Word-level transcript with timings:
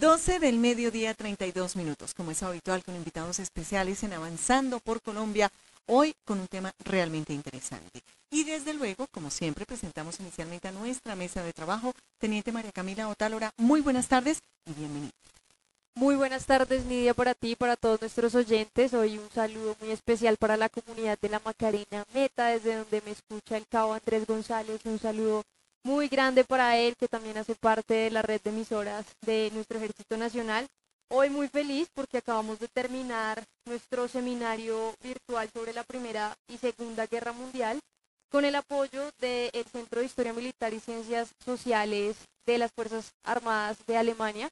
12 0.00 0.40
del 0.40 0.58
mediodía, 0.58 1.14
32 1.14 1.76
minutos, 1.76 2.14
como 2.14 2.32
es 2.32 2.42
habitual 2.42 2.82
con 2.82 2.96
invitados 2.96 3.38
especiales 3.38 4.02
en 4.02 4.12
Avanzando 4.12 4.80
por 4.80 5.00
Colombia, 5.00 5.50
hoy 5.86 6.14
con 6.24 6.40
un 6.40 6.48
tema 6.48 6.72
realmente 6.84 7.32
interesante. 7.32 8.02
Y 8.30 8.42
desde 8.42 8.74
luego, 8.74 9.06
como 9.12 9.30
siempre, 9.30 9.64
presentamos 9.64 10.18
inicialmente 10.18 10.66
a 10.66 10.72
nuestra 10.72 11.14
mesa 11.14 11.44
de 11.44 11.52
trabajo, 11.52 11.94
Teniente 12.18 12.50
María 12.50 12.72
Camila 12.72 13.08
Otálora. 13.08 13.52
Muy 13.56 13.82
buenas 13.82 14.08
tardes 14.08 14.40
y 14.66 14.72
bienvenida. 14.72 15.12
Muy 15.94 16.16
buenas 16.16 16.44
tardes, 16.44 16.84
Nidia, 16.86 17.14
para 17.14 17.34
ti 17.34 17.52
y 17.52 17.56
para 17.56 17.76
todos 17.76 18.00
nuestros 18.00 18.34
oyentes. 18.34 18.92
Hoy 18.94 19.16
un 19.16 19.30
saludo 19.30 19.76
muy 19.80 19.92
especial 19.92 20.36
para 20.38 20.56
la 20.56 20.68
comunidad 20.68 21.16
de 21.22 21.28
la 21.28 21.40
Macarena 21.44 22.04
Meta, 22.12 22.48
desde 22.48 22.78
donde 22.78 23.00
me 23.02 23.12
escucha 23.12 23.56
el 23.56 23.66
cabo 23.68 23.94
Andrés 23.94 24.26
González. 24.26 24.80
Un 24.84 24.98
saludo 24.98 25.44
muy 25.84 26.08
grande 26.08 26.44
para 26.44 26.76
él, 26.78 26.96
que 26.96 27.08
también 27.08 27.36
hace 27.36 27.54
parte 27.54 27.94
de 27.94 28.10
la 28.10 28.22
red 28.22 28.40
de 28.42 28.50
emisoras 28.50 29.04
de 29.20 29.50
nuestro 29.52 29.78
Ejército 29.78 30.16
Nacional. 30.16 30.66
Hoy 31.08 31.28
muy 31.30 31.48
feliz 31.48 31.88
porque 31.94 32.18
acabamos 32.18 32.58
de 32.58 32.68
terminar 32.68 33.44
nuestro 33.66 34.08
seminario 34.08 34.94
virtual 35.02 35.48
sobre 35.52 35.74
la 35.74 35.84
Primera 35.84 36.36
y 36.48 36.56
Segunda 36.56 37.06
Guerra 37.06 37.32
Mundial 37.32 37.78
con 38.30 38.44
el 38.44 38.54
apoyo 38.54 39.10
del 39.20 39.64
Centro 39.70 40.00
de 40.00 40.06
Historia 40.06 40.32
Militar 40.32 40.72
y 40.72 40.80
Ciencias 40.80 41.28
Sociales 41.44 42.16
de 42.46 42.58
las 42.58 42.72
Fuerzas 42.72 43.12
Armadas 43.22 43.76
de 43.86 43.96
Alemania 43.96 44.48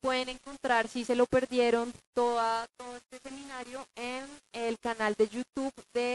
pueden 0.00 0.30
encontrar, 0.30 0.88
si 0.88 1.04
se 1.04 1.14
lo 1.14 1.26
perdieron, 1.26 1.92
toda, 2.14 2.66
todo 2.76 2.96
este 2.96 3.18
seminario 3.28 3.86
en 3.96 4.24
el 4.52 4.78
canal 4.78 5.14
de 5.14 5.28
YouTube 5.28 5.72
de 5.92 6.09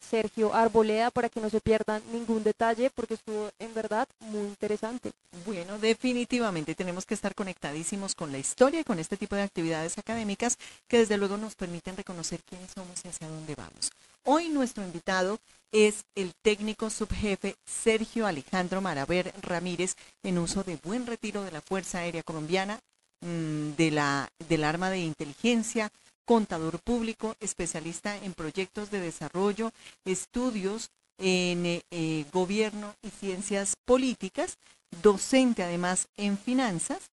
Sergio 0.00 0.54
Arboleda 0.54 1.10
para 1.10 1.28
que 1.28 1.40
no 1.40 1.50
se 1.50 1.60
pierdan 1.60 2.02
ningún 2.12 2.42
detalle 2.42 2.90
porque 2.90 3.14
estuvo 3.14 3.50
en 3.58 3.74
verdad 3.74 4.08
muy 4.20 4.46
interesante. 4.46 5.12
Bueno, 5.44 5.78
definitivamente 5.78 6.74
tenemos 6.74 7.04
que 7.04 7.14
estar 7.14 7.34
conectadísimos 7.34 8.14
con 8.14 8.32
la 8.32 8.38
historia 8.38 8.80
y 8.80 8.84
con 8.84 8.98
este 8.98 9.16
tipo 9.16 9.36
de 9.36 9.42
actividades 9.42 9.98
académicas 9.98 10.58
que 10.88 10.98
desde 10.98 11.18
luego 11.18 11.36
nos 11.36 11.54
permiten 11.54 11.96
reconocer 11.96 12.40
quiénes 12.42 12.70
somos 12.74 13.04
y 13.04 13.08
hacia 13.08 13.28
dónde 13.28 13.54
vamos. 13.54 13.90
Hoy 14.24 14.48
nuestro 14.48 14.82
invitado 14.82 15.38
es 15.72 16.04
el 16.14 16.32
técnico 16.42 16.90
subjefe 16.90 17.56
Sergio 17.64 18.26
Alejandro 18.26 18.80
Maraver 18.80 19.32
Ramírez 19.42 19.94
en 20.22 20.38
uso 20.38 20.64
de 20.64 20.76
buen 20.82 21.06
retiro 21.06 21.42
de 21.42 21.52
la 21.52 21.60
Fuerza 21.60 21.98
Aérea 21.98 22.22
Colombiana, 22.22 22.80
mm, 23.20 23.72
de 23.76 23.90
la, 23.90 24.28
del 24.48 24.64
arma 24.64 24.90
de 24.90 24.98
inteligencia, 24.98 25.92
contador 26.26 26.80
público, 26.80 27.34
especialista 27.40 28.18
en 28.18 28.34
proyectos 28.34 28.90
de 28.90 29.00
desarrollo, 29.00 29.72
estudios 30.04 30.90
en 31.18 31.64
eh, 31.64 31.82
eh, 31.90 32.26
gobierno 32.32 32.94
y 33.02 33.08
ciencias 33.08 33.76
políticas, 33.86 34.58
docente 35.02 35.62
además 35.62 36.08
en 36.16 36.36
finanzas 36.36 37.10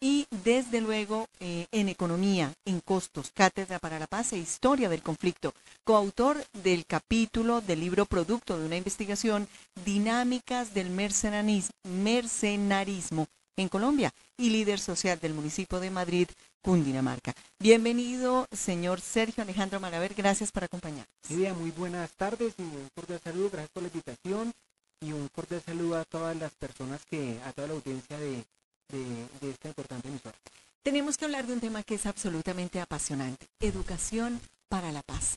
y 0.00 0.26
desde 0.44 0.82
luego 0.82 1.26
eh, 1.40 1.66
en 1.72 1.88
economía, 1.88 2.52
en 2.66 2.80
costos, 2.80 3.30
cátedra 3.32 3.78
para 3.78 3.98
la 3.98 4.06
paz 4.06 4.34
e 4.34 4.38
historia 4.38 4.90
del 4.90 5.02
conflicto, 5.02 5.54
coautor 5.84 6.44
del 6.52 6.84
capítulo 6.84 7.62
del 7.62 7.80
libro 7.80 8.04
producto 8.04 8.58
de 8.58 8.66
una 8.66 8.76
investigación, 8.76 9.48
Dinámicas 9.84 10.74
del 10.74 10.90
mercenarismo 10.90 13.26
en 13.56 13.68
Colombia 13.68 14.12
y 14.36 14.50
líder 14.50 14.78
social 14.78 15.18
del 15.20 15.34
municipio 15.34 15.80
de 15.80 15.90
Madrid, 15.90 16.28
Cundinamarca. 16.62 17.34
Bienvenido, 17.58 18.46
señor 18.52 19.00
Sergio 19.00 19.42
Alejandro 19.42 19.80
Malaver, 19.80 20.14
gracias 20.14 20.52
por 20.52 20.64
acompañarnos. 20.64 21.08
Lidia, 21.28 21.54
muy 21.54 21.70
buenas 21.70 22.12
tardes 22.12 22.54
y 22.58 22.62
un 22.62 22.88
cordial 22.94 23.20
saludo, 23.22 23.50
gracias 23.50 23.70
por 23.70 23.82
la 23.82 23.88
invitación 23.88 24.52
y 25.00 25.12
un 25.12 25.28
cordial 25.28 25.62
saludo 25.64 25.98
a 25.98 26.04
todas 26.04 26.36
las 26.36 26.52
personas 26.52 27.00
que, 27.06 27.40
a 27.44 27.52
toda 27.52 27.68
la 27.68 27.74
audiencia 27.74 28.18
de 28.18 28.44
de, 28.88 29.50
esta 29.50 29.68
importante 29.68 30.08
emisora. 30.08 30.36
Tenemos 30.82 31.16
que 31.16 31.24
hablar 31.24 31.46
de 31.46 31.54
un 31.54 31.60
tema 31.60 31.82
que 31.82 31.96
es 31.96 32.06
absolutamente 32.06 32.80
apasionante, 32.80 33.46
educación 33.60 34.40
para 34.68 34.92
la 34.92 35.02
paz. 35.02 35.34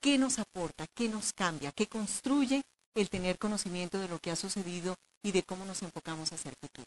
¿Qué 0.00 0.16
nos 0.16 0.38
aporta? 0.38 0.86
¿Qué 0.94 1.08
nos 1.08 1.32
cambia? 1.32 1.72
¿Qué 1.72 1.86
construye 1.86 2.62
el 2.94 3.10
tener 3.10 3.38
conocimiento 3.38 3.98
de 3.98 4.08
lo 4.08 4.18
que 4.18 4.30
ha 4.30 4.36
sucedido 4.36 4.96
y 5.22 5.32
de 5.32 5.42
cómo 5.42 5.64
nos 5.64 5.82
enfocamos 5.82 6.32
hacia 6.32 6.50
el 6.50 6.56
futuro? 6.56 6.86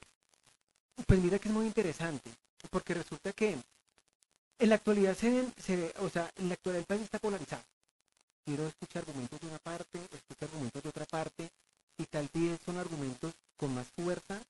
Pues 1.08 1.20
mira 1.20 1.40
que 1.40 1.48
es 1.50 1.54
muy 1.54 1.66
interesante, 1.66 2.30
porque 2.70 2.94
resulta 2.94 3.34
que 3.34 3.58
en 4.60 4.70
la 4.70 4.76
actualidad 4.76 5.16
se, 5.18 5.52
se 5.62 5.94
o 6.00 6.10
sea, 6.10 6.32
en 6.36 6.48
la 6.50 6.54
actualidad 6.54 6.82
el 6.82 6.86
país 6.86 7.02
está 7.02 7.20
polarizado. 7.20 7.64
Quiero 8.46 8.68
escuchar 8.68 9.04
argumentos 9.04 9.40
de 9.40 9.48
una 9.48 9.60
parte, 9.60 10.00
escuchar 10.12 10.50
argumentos 10.50 10.84
de 10.84 10.90
otra 10.90 11.06
parte, 11.06 11.50
y 11.98 12.06
tal 12.06 12.30
vez 12.34 12.60
son 12.66 12.78
argumentos 12.78 13.34
con 13.58 13.74
más 13.74 13.88
fuerza 13.96 14.42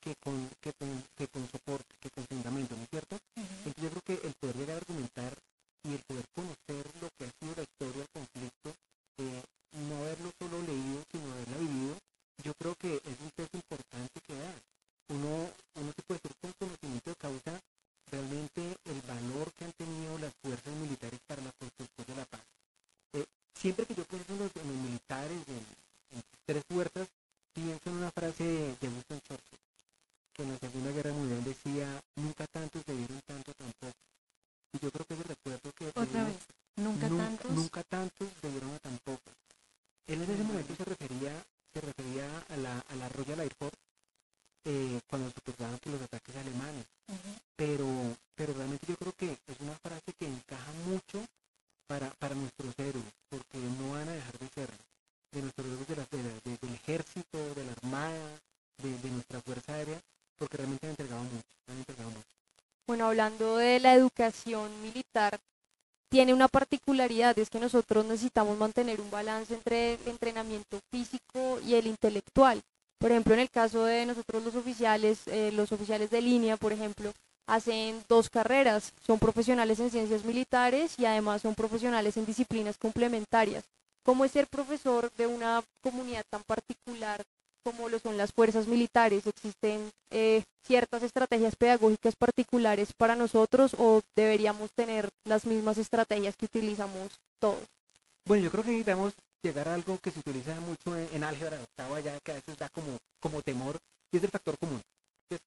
que 0.00 0.14
con, 0.16 0.48
que 0.60 0.72
que 1.16 1.28
con 1.28 1.48
soporte, 1.50 1.94
que 2.00 2.10
con 2.10 2.24
fundamento, 2.26 2.76
¿no 2.76 2.82
es 2.82 2.90
cierto? 2.90 3.18
Entonces 3.34 3.82
yo 3.82 3.90
creo 3.90 4.02
que 4.02 4.26
el 4.26 4.34
poder 4.34 4.56
llegar 4.56 4.74
a 4.76 4.78
argumentar 4.78 5.32
y 5.84 5.94
el 5.94 6.02
poder 6.02 6.24
conocer 6.34 6.86
lo 7.00 7.10
que 7.16 7.24
ha 7.24 7.32
sido 7.40 7.54
la 7.56 7.62
historia 7.62 7.98
del 7.98 8.08
conflicto, 8.08 8.74
eh, 9.18 9.42
siempre 23.66 23.86
que 23.86 23.96
yo 23.96 24.04
pienso 24.04 24.32
en 24.32 24.38
los, 24.38 24.54
militares, 24.64 25.38
en, 25.48 26.16
en, 26.16 26.22
tres 26.46 26.62
fuerzas, 26.68 27.08
Bueno, 62.96 63.08
hablando 63.08 63.58
de 63.58 63.78
la 63.78 63.92
educación 63.92 64.70
militar, 64.80 65.38
tiene 66.08 66.32
una 66.32 66.48
particularidad, 66.48 67.38
es 67.38 67.50
que 67.50 67.60
nosotros 67.60 68.06
necesitamos 68.06 68.56
mantener 68.56 69.02
un 69.02 69.10
balance 69.10 69.52
entre 69.52 69.96
el 69.96 70.00
entrenamiento 70.06 70.80
físico 70.90 71.60
y 71.62 71.74
el 71.74 71.88
intelectual. 71.88 72.62
Por 72.98 73.10
ejemplo, 73.10 73.34
en 73.34 73.40
el 73.40 73.50
caso 73.50 73.84
de 73.84 74.06
nosotros 74.06 74.42
los 74.42 74.54
oficiales, 74.54 75.18
eh, 75.26 75.52
los 75.52 75.72
oficiales 75.72 76.08
de 76.08 76.22
línea, 76.22 76.56
por 76.56 76.72
ejemplo, 76.72 77.12
hacen 77.46 78.02
dos 78.08 78.30
carreras, 78.30 78.94
son 79.06 79.18
profesionales 79.18 79.78
en 79.78 79.90
ciencias 79.90 80.24
militares 80.24 80.94
y 80.98 81.04
además 81.04 81.42
son 81.42 81.54
profesionales 81.54 82.16
en 82.16 82.24
disciplinas 82.24 82.78
complementarias. 82.78 83.64
¿Cómo 84.06 84.24
es 84.24 84.32
ser 84.32 84.46
profesor 84.46 85.12
de 85.18 85.26
una 85.26 85.62
comunidad 85.82 86.24
tan 86.30 86.42
particular 86.44 87.22
como 87.66 87.88
lo 87.88 87.98
son 87.98 88.16
las 88.16 88.32
fuerzas 88.32 88.68
militares? 88.68 89.26
¿Existen 89.26 89.90
eh, 90.12 90.44
ciertas 90.62 91.02
estrategias 91.02 91.56
pedagógicas 91.56 92.14
particulares 92.14 92.92
para 92.96 93.16
nosotros 93.16 93.74
o 93.76 94.02
deberíamos 94.14 94.70
tener 94.70 95.08
las 95.24 95.44
mismas 95.46 95.76
estrategias 95.76 96.36
que 96.36 96.44
utilizamos 96.44 97.10
todos? 97.40 97.64
Bueno, 98.24 98.44
yo 98.44 98.52
creo 98.52 98.62
que 98.62 98.70
necesitamos 98.70 99.14
llegar 99.42 99.68
a 99.68 99.74
algo 99.74 99.98
que 99.98 100.12
se 100.12 100.20
utiliza 100.20 100.54
mucho 100.60 100.96
en, 100.96 101.24
álgebra 101.24 101.60
octava 101.60 101.98
ya 101.98 102.20
que 102.20 102.30
a 102.30 102.34
veces 102.36 102.56
da 102.56 102.68
como, 102.68 102.98
como 103.18 103.42
temor, 103.42 103.76
y 104.12 104.18
es 104.18 104.22
el 104.22 104.30
factor 104.30 104.56
común. 104.58 104.80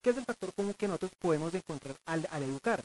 ¿qué 0.02 0.10
es 0.10 0.16
el 0.18 0.26
factor 0.26 0.52
común 0.52 0.74
que 0.74 0.88
nosotros 0.88 1.12
podemos 1.18 1.54
encontrar 1.54 1.96
al, 2.04 2.28
al 2.32 2.42
educar? 2.42 2.84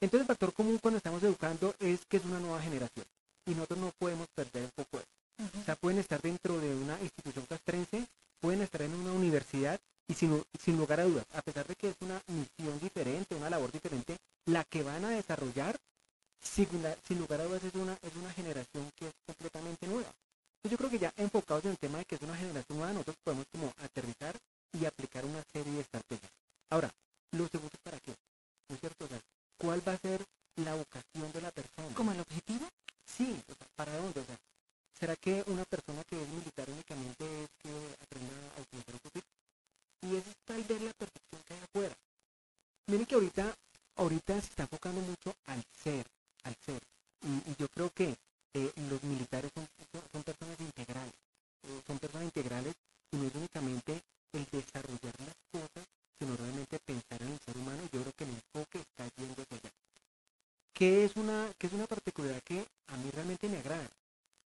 Entonces 0.00 0.20
el 0.20 0.26
factor 0.28 0.52
común 0.52 0.78
cuando 0.80 0.98
estamos 0.98 1.20
educando 1.24 1.74
es 1.80 1.98
que 2.08 2.18
es 2.18 2.24
una 2.24 2.38
nueva 2.38 2.62
generación 2.62 3.06
y 3.44 3.54
nosotros 3.54 3.80
no 3.80 3.92
podemos 3.98 4.28
perder 4.36 4.62
un 4.62 4.70
poco 4.76 4.98
eso. 4.98 5.60
O 5.60 5.64
sea, 5.64 5.74
pueden 5.74 5.98
estar 5.98 6.22
dentro 6.22 6.60
de 6.60 6.76
una 6.76 7.00
institución 7.00 7.44
castrense 7.46 8.06
pueden 8.40 8.62
estar 8.62 8.82
en 8.82 8.94
una 8.94 9.12
universidad 9.12 9.80
y 10.06 10.07
sin, 10.18 10.76
lugar 10.76 11.00
a 11.00 11.04
dudas, 11.04 11.24
a 11.32 11.42
pesar 11.42 11.66
de 11.66 11.74
que 11.76 11.88
es 11.90 11.96
una 12.00 12.20
misión 12.26 12.78
diferente, 12.80 13.34
una 13.34 13.50
labor 13.50 13.70
diferente, 13.70 14.16
la 14.46 14.64
que 14.64 14.82
van 14.82 15.04
a 15.04 15.10
desarrollar, 15.10 15.76
sin, 16.40 16.68
sin 17.06 17.18
lugar 17.18 17.40
a 17.40 17.44
dudas, 17.44 17.62
es 17.64 17.74
una, 17.74 17.98
es 18.02 18.14
una 18.16 18.32
generación 18.32 18.90
que 18.96 19.06
es 19.06 19.14
completamente 19.26 19.86
nueva. 19.86 20.10
Entonces 20.58 20.70
yo 20.72 20.76
creo 20.78 20.90
que 20.90 20.98
ya 20.98 21.12
enfocados 21.16 21.64
en 21.64 21.70
el 21.72 21.78
tema 21.78 21.98
de 21.98 22.04
que 22.04 22.16
es 22.16 22.22
una 22.22 22.36
generación 22.36 22.78
nueva, 22.78 22.92
nosotros 22.92 23.16
podemos 23.22 23.46
como 23.52 23.72
aterrizar 23.78 24.36
y 24.72 24.84
aplicar 24.84 25.24
una 25.24 25.42
serie 25.52 25.72
de 25.72 25.80
estrategias. 25.80 26.32
Ahora, 26.70 26.90
los 27.32 27.50
segundos 27.50 27.78
para 27.82 28.00
qué? 28.00 28.12
¿No 28.68 28.74
es 28.74 28.80
cierto? 28.80 29.08
¿cuál 29.56 29.86
va 29.86 29.92
a 29.92 29.98
ser 29.98 30.24
la 30.56 30.74
vocación 30.74 31.32
de 31.32 31.40
la 31.40 31.50
persona? 31.50 31.94
¿Como 31.94 32.12
el 32.12 32.20
objetivo? 32.20 32.68
Sí, 33.06 33.40
¿para 33.76 33.96
dónde? 33.96 34.20
O 34.20 34.24
sea, 34.24 34.38
¿Será 34.98 35.14
que 35.14 35.44
una 35.46 35.64
persona 35.64 36.02
que 36.02 36.20
es 36.20 36.28
militar 36.28 36.68
únicamente 36.68 37.44
es 37.44 37.50
que 37.62 37.70
aprenda 38.02 38.34
a 38.56 38.60
utilizar 38.60 38.94
un 38.94 39.00
fusil? 39.00 39.22
Y 40.02 40.16
esa 40.16 40.30
es 40.30 40.36
tal 40.44 40.64
vez 40.64 40.82
la 40.82 40.92
percepción 40.92 41.42
que 41.46 41.54
hay 41.54 41.60
afuera. 41.60 41.96
Miren 42.86 43.06
que 43.06 43.14
ahorita, 43.14 43.56
ahorita 43.94 44.40
se 44.40 44.46
está 44.48 44.62
enfocando 44.64 45.00
mucho 45.00 45.36
al 45.46 45.62
ser, 45.84 46.04
al 46.42 46.56
ser. 46.66 46.82
Y, 47.22 47.50
y 47.50 47.56
yo 47.60 47.68
creo 47.68 47.90
que 47.90 48.16
eh, 48.54 48.72
los 48.90 49.00
militares 49.04 49.52
son, 49.54 49.68
son, 49.92 50.02
son 50.10 50.22
personas 50.24 50.58
integrales, 50.58 51.14
eh, 51.62 51.82
son 51.86 51.98
personas 52.00 52.24
integrales 52.24 52.74
y 53.12 53.16
no 53.18 53.26
es 53.28 53.34
únicamente 53.36 54.02
el 54.32 54.44
desarrollar 54.50 55.14
las 55.20 55.36
cosas, 55.52 55.86
sino 56.18 56.36
realmente 56.36 56.80
pensar 56.80 57.22
en 57.22 57.28
el 57.28 57.38
ser 57.38 57.56
humano. 57.56 57.82
Yo 57.92 58.00
creo 58.02 58.12
que 58.14 58.24
el 58.24 58.30
enfoque 58.30 58.78
está 58.80 59.06
yendo 59.16 59.42
hacia 59.42 59.58
allá. 59.58 59.72
Que 60.78 61.04
es 61.04 61.16
una, 61.16 61.52
que 61.58 61.66
es 61.66 61.72
una 61.72 61.86
particularidad 61.86 62.42
que 62.42 62.64
a 62.86 62.96
mí 62.98 63.10
realmente 63.10 63.48
me 63.48 63.58
agrada. 63.58 63.88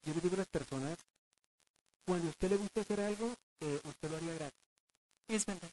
Yo 0.05 0.15
les 0.15 0.23
digo 0.23 0.35
a 0.37 0.39
las 0.39 0.47
personas, 0.47 0.97
cuando 2.07 2.29
a 2.29 2.31
usted 2.31 2.49
le 2.51 2.57
gusta 2.57 2.81
hacer 2.83 3.01
algo, 3.01 3.35
eh, 3.61 3.81
usted 3.85 4.11
lo 4.11 4.17
haría 4.17 4.35
gratis. 4.35 4.61
Es 5.29 5.47
verdad. 5.47 5.71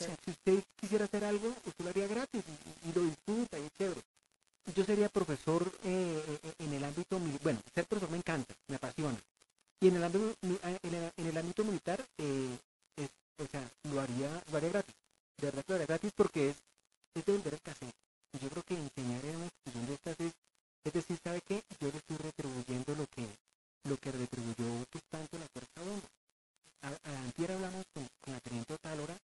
O 0.00 0.04
sea, 0.04 0.16
Sí. 0.16 0.22
Si 0.24 0.30
usted 0.30 0.64
quisiera 0.80 1.04
hacer 1.04 1.24
algo, 1.24 1.48
usted 1.66 1.84
lo 1.84 1.90
haría 1.90 2.06
gratis 2.06 2.42
y, 2.48 2.88
y 2.88 2.92
lo 2.92 3.02
disfruta 3.02 3.58
y 3.58 3.64
es 3.66 3.72
chévere. 3.78 4.02
Yo 4.74 4.84
sería 4.84 5.08
profesor 5.08 5.70
eh, 5.84 6.38
eh, 6.42 6.52
en 6.58 6.72
el 6.72 6.84
ámbito, 6.84 7.18
bueno, 7.42 7.60
ser 7.74 7.84
profesor 7.86 8.10
me 8.10 8.18
encanta, 8.18 8.54
me 8.68 8.76
apasiona. 8.76 9.18
Y 9.80 9.88
en 9.88 9.96
el 9.96 10.04
ámbito, 10.04 10.34
en 10.40 10.94
el, 10.94 11.12
en 11.16 11.26
el 11.26 11.36
ámbito 11.36 11.64
militar, 11.64 12.04
eh, 12.18 12.56
es, 12.96 13.10
o 13.38 13.46
sea, 13.50 13.68
lo 13.92 14.00
haría, 14.00 14.42
lo 14.50 14.56
haría 14.56 14.70
gratis. 14.70 14.94
De 15.36 15.46
verdad 15.46 15.64
que 15.64 15.72
lo 15.72 15.74
haría 15.76 15.86
gratis 15.86 16.12
porque 16.16 16.50
es, 16.50 16.56
es 17.14 17.24
devolver 17.24 17.54
el 17.54 17.60
cassette. 17.60 17.94
Yo 18.40 18.48
creo 18.48 18.62
que 18.62 18.74
enseñar 18.74 19.24
en 19.24 19.36
una 19.36 19.44
institución 19.44 19.86
de 19.86 19.94
estas 19.94 20.20
es, 20.20 20.32
es 20.84 20.92
decir, 20.92 21.18
¿sabe 21.22 21.40
qué? 21.46 21.62
Yo 21.80 21.90
le 21.90 21.98
estoy 21.98 22.16
retribuyendo 22.16 22.94
lo 22.94 23.06
que, 23.06 23.26
lo 23.84 23.96
que 23.98 24.12
retribuyó 24.12 24.84
pues, 24.90 25.04
tanto 25.10 25.38
la 25.38 25.46
Fuerza 25.48 25.80
Bomba. 25.82 26.08
Antier 27.24 27.52
hablamos 27.52 27.84
con, 27.94 28.08
con 28.20 28.34
la 28.34 28.40
teniente 28.40 28.74
Otálora 28.74 29.16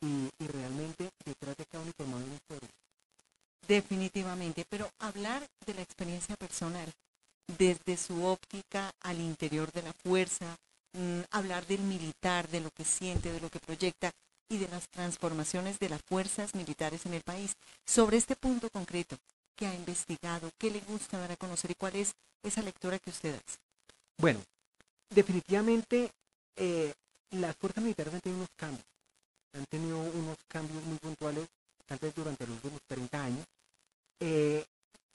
y, 0.00 0.30
y 0.38 0.46
realmente 0.46 1.10
detrás 1.24 1.56
de 1.56 1.64
cada 1.66 1.82
uniformado 1.82 2.18
hay 2.18 2.26
una 2.26 2.36
historia. 2.36 2.68
Definitivamente, 3.66 4.64
pero 4.68 4.90
hablar 5.00 5.48
de 5.66 5.74
la 5.74 5.82
experiencia 5.82 6.36
personal 6.36 6.92
desde 7.58 7.96
su 7.96 8.24
óptica 8.24 8.92
al 9.00 9.20
interior 9.20 9.72
de 9.72 9.82
la 9.82 9.92
fuerza, 9.92 10.56
mm, 10.92 11.20
hablar 11.30 11.66
del 11.66 11.80
militar, 11.80 12.48
de 12.48 12.60
lo 12.60 12.70
que 12.70 12.84
siente, 12.84 13.32
de 13.32 13.40
lo 13.40 13.50
que 13.50 13.60
proyecta 13.60 14.12
y 14.48 14.58
de 14.58 14.68
las 14.68 14.88
transformaciones 14.88 15.78
de 15.78 15.88
las 15.88 16.02
fuerzas 16.02 16.54
militares 16.54 17.06
en 17.06 17.14
el 17.14 17.22
país. 17.22 17.56
Sobre 17.84 18.16
este 18.16 18.36
punto 18.36 18.70
concreto, 18.70 19.16
¿qué 19.54 19.66
ha 19.66 19.74
investigado? 19.74 20.50
¿Qué 20.58 20.70
le 20.70 20.80
gusta 20.80 21.18
dar 21.18 21.32
a 21.32 21.36
conocer 21.36 21.70
y 21.70 21.74
cuál 21.74 21.96
es 21.96 22.14
esa 22.42 22.62
lectura 22.62 22.98
que 22.98 23.10
usted 23.10 23.34
hace? 23.34 23.58
Bueno, 24.18 24.40
definitivamente 25.10 26.10
eh, 26.56 26.94
las 27.30 27.56
fuerzas 27.56 27.82
militares 27.82 28.14
han 28.14 28.20
tenido 28.20 28.38
unos 28.38 28.50
cambios. 28.56 28.86
Han 29.52 29.66
tenido 29.66 29.98
unos 29.98 30.38
cambios 30.48 30.84
muy 30.84 30.98
puntuales, 30.98 31.48
tal 31.86 31.98
vez 31.98 32.14
durante 32.14 32.46
los 32.46 32.56
últimos 32.56 32.80
30 32.86 33.24
años. 33.24 33.46
Eh, 34.20 34.64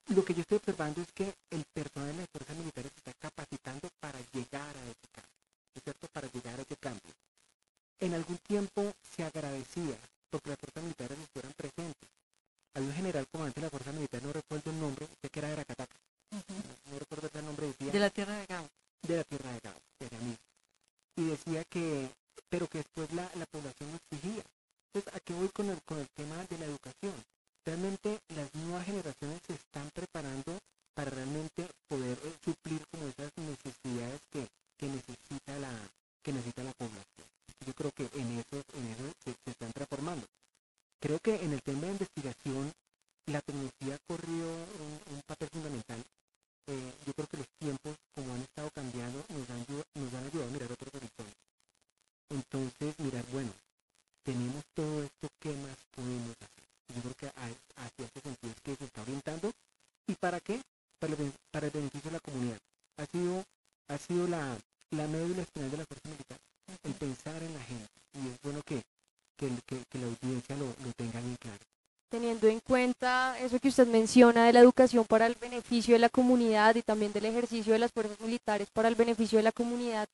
lo 0.08 0.24
que 0.24 0.34
yo 0.34 0.40
estoy 0.42 0.56
observando 0.58 1.00
es 1.00 1.12
que 1.12 1.34
el 1.50 1.64
personal 1.72 2.10
de 2.12 2.18
las 2.18 2.28
fuerzas 2.30 2.56
militares 2.56 2.92
está 2.96 3.12
capacitando 3.14 3.88
para 4.00 4.18
llegar 4.32 4.76
a 4.76 4.82
ese 4.84 5.08
cambio, 5.12 5.38
¿no 5.74 5.78
es 5.78 5.84
cierto? 5.84 6.08
Para 6.08 6.30
llegar 6.30 6.58
a 6.58 6.62
ese 6.62 6.76
cambio. 6.76 7.12
En 8.00 8.14
algún 8.14 8.38
tiempo 8.38 8.92
se 9.14 9.22
agradecía 9.24 9.96
porque 10.30 10.50
las 10.50 10.58
fuerzas 10.58 10.82
militares 10.82 11.18
estuvieran 11.18 11.52
presentes. 11.54 12.08
Había 12.74 12.88
un 12.88 12.94
general 12.94 13.26
comandante 13.28 13.60
de 13.60 13.66
la 13.66 13.70
fuerza 13.70 13.92
militar, 13.92 14.22
no 14.22 14.32
recuerdo 14.32 14.70
el 14.70 14.80
nombre, 14.80 15.06
sé 15.20 15.28
que 15.28 15.38
era 15.40 15.48
de 15.48 15.54
Aracataca, 15.54 15.96
no, 16.30 16.38
no 16.90 16.98
recuerdo 16.98 17.28
el 17.32 17.44
nombre, 17.44 17.66
decía 17.66 17.92
De 17.92 17.98
la 18.00 18.10
tierra 18.10 18.36
de 18.38 18.46
Gao. 18.46 18.68
de 19.02 19.16
la 19.16 19.24
tierra 19.24 19.52
de 19.52 19.60
Gao, 19.62 19.74
era 20.00 20.18
mismo. 20.18 20.38
Y 21.16 21.24
decía 21.26 21.64
que, 21.64 22.08
pero 22.48 22.66
que 22.68 22.78
después 22.78 23.12
la, 23.12 23.30
la 23.34 23.44
población 23.46 23.90
lo 23.90 23.96
exigía. 23.96 24.42
Entonces, 24.94 25.14
¿a 25.14 25.20
qué 25.20 25.34
voy 25.34 25.48
con 25.50 25.68
el, 25.68 25.80
con 25.82 25.98
el 25.98 26.08
tema 26.10 26.36
de 26.46 26.58
la 26.58 26.64
educación? 26.64 27.14
Realmente 27.64 28.18
las 28.34 28.52
nuevas 28.54 28.86
generaciones 28.86 29.40
se 29.46 29.52
están 29.54 29.88
preparando 29.90 30.58
para 30.94 31.10
realmente 31.10 31.68
poder 31.88 32.18
eh, 32.24 32.32
suplir 32.44 32.84
como 32.90 33.06
esas 33.08 33.30
necesidades 33.36 34.20
que, 34.30 34.48
que 34.78 34.86
necesita 34.86 35.58
la 35.58 35.70
que 36.22 36.32
necesita 36.32 36.62
la 36.64 36.72
población. 36.72 37.26
Yo 37.66 37.74
creo 37.74 37.90
que 37.92 38.08
en 38.14 38.38
eso, 38.38 38.62
en 38.74 38.86
eso 38.88 39.12
se, 39.24 39.34
se 39.44 39.50
están 39.50 39.72
transformando. 39.72 40.26
Creo 41.12 41.20
que 41.20 41.44
en 41.44 41.52
el 41.52 41.60
tema 41.62 41.82
de 41.82 41.92
investigación 41.92 42.72
la 43.26 43.42
tecnología 43.42 43.96
ha 43.96 43.98
corrido 44.06 44.48
un, 44.48 45.14
un 45.14 45.22
papel 45.26 45.46
fundamental 45.50 46.02
eh, 46.68 46.92
yo 47.04 47.12
creo 47.12 47.26
que 47.28 47.36
los 47.36 47.48
tiempos, 47.58 47.96
como 48.14 48.32
han 48.32 48.40
estado 48.40 48.70
cambiando, 48.70 49.22
nos 49.28 49.50
han, 49.50 49.66
nos 49.94 50.14
han 50.14 50.24
ayudado 50.24 50.48
a 50.48 50.52
mirar 50.52 50.72
otros 50.72 50.88
horizontes. 50.94 51.34
Entonces, 52.30 52.98
mirar, 52.98 53.24
bueno, 53.30 53.52
tenemos 54.24 54.64
todo 54.74 55.02
esto, 55.02 55.28
¿qué 55.38 55.50
más 55.56 55.76
podemos 55.94 56.30
hacer? 56.40 56.64
Yo 56.94 57.02
creo 57.02 57.14
que 57.14 57.26
a- 57.26 57.84
hacia 57.84 58.06
ese 58.06 58.20
sentido 58.22 58.52
es 58.54 58.60
que 58.62 58.76
se 58.76 58.84
está 58.84 59.02
orientando. 59.02 59.52
¿Y 60.06 60.14
para 60.14 60.40
qué? 60.40 60.62
Para 60.98 61.12
el, 61.12 61.18
ben- 61.18 61.34
para 61.50 61.66
el 61.66 61.72
beneficio 61.72 62.10
de 62.10 62.16
la 62.16 62.20
comunidad. 62.20 62.58
Ha 62.96 63.04
sido, 63.06 63.44
ha 63.88 63.98
sido 63.98 64.26
la, 64.28 64.56
la 64.92 65.06
médula 65.08 65.42
espinal 65.42 65.70
de 65.70 65.76
la 65.76 65.84
fuerza 65.84 66.08
militar, 66.08 66.38
el 66.84 66.94
pensar 66.94 67.42
en 67.42 67.52
la 67.54 67.62
gente. 67.64 67.90
Y 68.14 68.28
es 68.28 68.40
bueno 68.42 68.62
que, 68.62 68.82
que, 69.36 69.46
el- 69.48 69.62
que- 69.64 69.84
que 69.90 69.98
la 69.98 70.06
audiencia 70.06 70.56
lo, 70.56 70.66
lo 70.66 70.92
tenga 70.96 71.20
bien 71.20 71.36
claro. 71.40 71.58
teniendo 72.10 72.46
en 72.46 72.60
cuenta 72.60 73.38
eso 73.40 73.58
que 73.58 73.61
usted 73.72 73.86
menciona 73.86 74.44
de 74.44 74.52
la 74.52 74.60
educación 74.60 75.06
para 75.06 75.26
el 75.26 75.34
beneficio 75.34 75.94
de 75.94 75.98
la 75.98 76.10
comunidad 76.10 76.76
y 76.76 76.82
también 76.82 77.10
del 77.14 77.24
ejercicio 77.24 77.72
de 77.72 77.78
las 77.78 77.90
fuerzas 77.90 78.20
militares 78.20 78.68
para 78.70 78.88
el 78.88 78.94
beneficio 78.96 79.38
de 79.38 79.44
la 79.44 79.52
comunidad, 79.52 80.06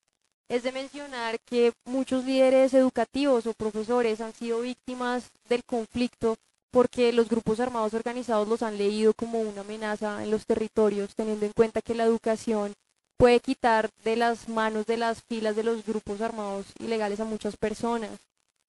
es 0.49 0.63
de 0.63 0.71
mencionar 0.71 1.41
que 1.41 1.73
muchos 1.85 2.25
líderes 2.25 2.73
educativos 2.73 3.47
o 3.47 3.55
profesores 3.55 4.21
han 4.21 4.33
sido 4.33 4.61
víctimas 4.61 5.25
del 5.49 5.65
conflicto 5.65 6.37
porque 6.71 7.13
los 7.13 7.29
grupos 7.29 7.59
armados 7.59 7.95
organizados 7.95 8.47
los 8.47 8.63
han 8.63 8.79
leído 8.79 9.13
como 9.13 9.41
una 9.41 9.63
amenaza 9.63 10.23
en 10.23 10.31
los 10.31 10.47
territorios, 10.47 11.17
teniendo 11.17 11.45
en 11.45 11.53
cuenta 11.53 11.83
que 11.83 11.97
la 11.97 12.05
educación 12.05 12.75
puede 13.17 13.41
quitar 13.41 13.91
de 14.05 14.15
las 14.15 14.49
manos 14.49 14.87
de 14.87 14.99
las 14.99 15.25
filas 15.25 15.57
de 15.57 15.65
los 15.65 15.85
grupos 15.85 16.21
armados 16.21 16.67
ilegales 16.79 17.19
a 17.19 17.25
muchas 17.25 17.57
personas. 17.57 18.21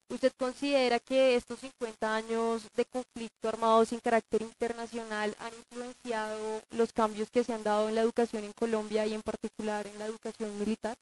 ¿Usted 0.10 0.34
considera 0.38 1.00
que 1.00 1.36
estos 1.36 1.60
50 1.60 2.16
años 2.16 2.64
de 2.76 2.86
conflicto 2.86 3.48
armado 3.48 3.86
sin 3.86 4.00
carácter 4.00 4.42
internacional 4.42 5.36
han 5.40 5.54
influenciado 5.54 6.64
los 6.72 6.92
cambios 6.92 7.30
que 7.30 7.44
se 7.44 7.54
han 7.54 7.64
dado 7.64 7.90
en 7.90 7.96
la 7.96 8.02
educación 8.02 8.44
en 8.44 8.54
Colombia 8.54 9.06
y 9.06 9.14
en 9.14 9.22
particular 9.22 9.86
en 9.88 10.00
la 10.00 10.08
educación 10.08 10.58
militar? 10.58 10.98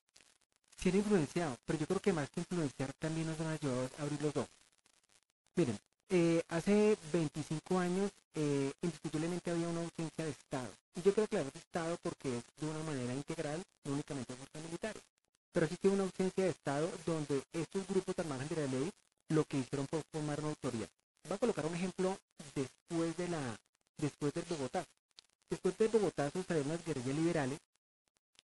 sí 0.77 0.89
han 0.89 0.95
influenciado, 0.95 1.57
pero 1.65 1.79
yo 1.79 1.87
creo 1.87 1.99
que 1.99 2.13
más 2.13 2.29
que 2.29 2.41
influenciar 2.41 2.93
también 2.99 3.27
nos 3.27 3.39
han 3.39 3.47
ayudado 3.47 3.89
a 3.97 4.01
abrir 4.03 4.21
los 4.21 4.35
ojos. 4.35 4.49
Miren, 5.55 5.77
eh, 6.09 6.43
hace 6.49 6.97
25 7.11 7.79
años 7.79 8.11
eh, 8.35 8.71
indiscutiblemente 8.81 9.51
había 9.51 9.67
una 9.67 9.81
ausencia 9.81 10.25
de 10.25 10.31
Estado. 10.31 10.69
Y 10.95 11.01
yo 11.01 11.13
creo 11.13 11.27
que 11.27 11.37
hablar 11.37 11.51
de 11.51 11.59
Estado 11.59 11.97
porque 12.01 12.37
es 12.37 12.43
de 12.61 12.67
una 12.67 12.83
manera 12.83 13.13
integral, 13.13 13.61
no 13.83 13.93
únicamente 13.93 14.35
fuerzas 14.35 14.63
militares. 14.63 15.01
Pero 15.57 15.65
existe 15.65 15.89
una 15.89 16.03
ausencia 16.03 16.43
de 16.43 16.51
Estado 16.51 16.87
donde 17.03 17.41
estos 17.51 17.87
grupos 17.87 18.13
armados 18.19 18.47
de 18.47 18.57
la 18.57 18.67
ley 18.67 18.91
lo 19.29 19.43
que 19.43 19.57
hicieron 19.57 19.87
fue 19.87 20.03
formar 20.11 20.39
una 20.39 20.49
autoridad. 20.49 20.87
Voy 21.23 21.33
a 21.33 21.39
colocar 21.39 21.65
un 21.65 21.73
ejemplo 21.73 22.15
después 22.53 23.17
de 23.17 23.27
la 23.27 23.57
después 23.97 24.31
del 24.35 24.43
Bogotazo. 24.43 24.85
Después 25.49 25.75
del 25.79 25.87
Bogotazo 25.87 26.43
salieron 26.43 26.73
las 26.73 26.85
guerrillas 26.85 27.15
liberales. 27.15 27.57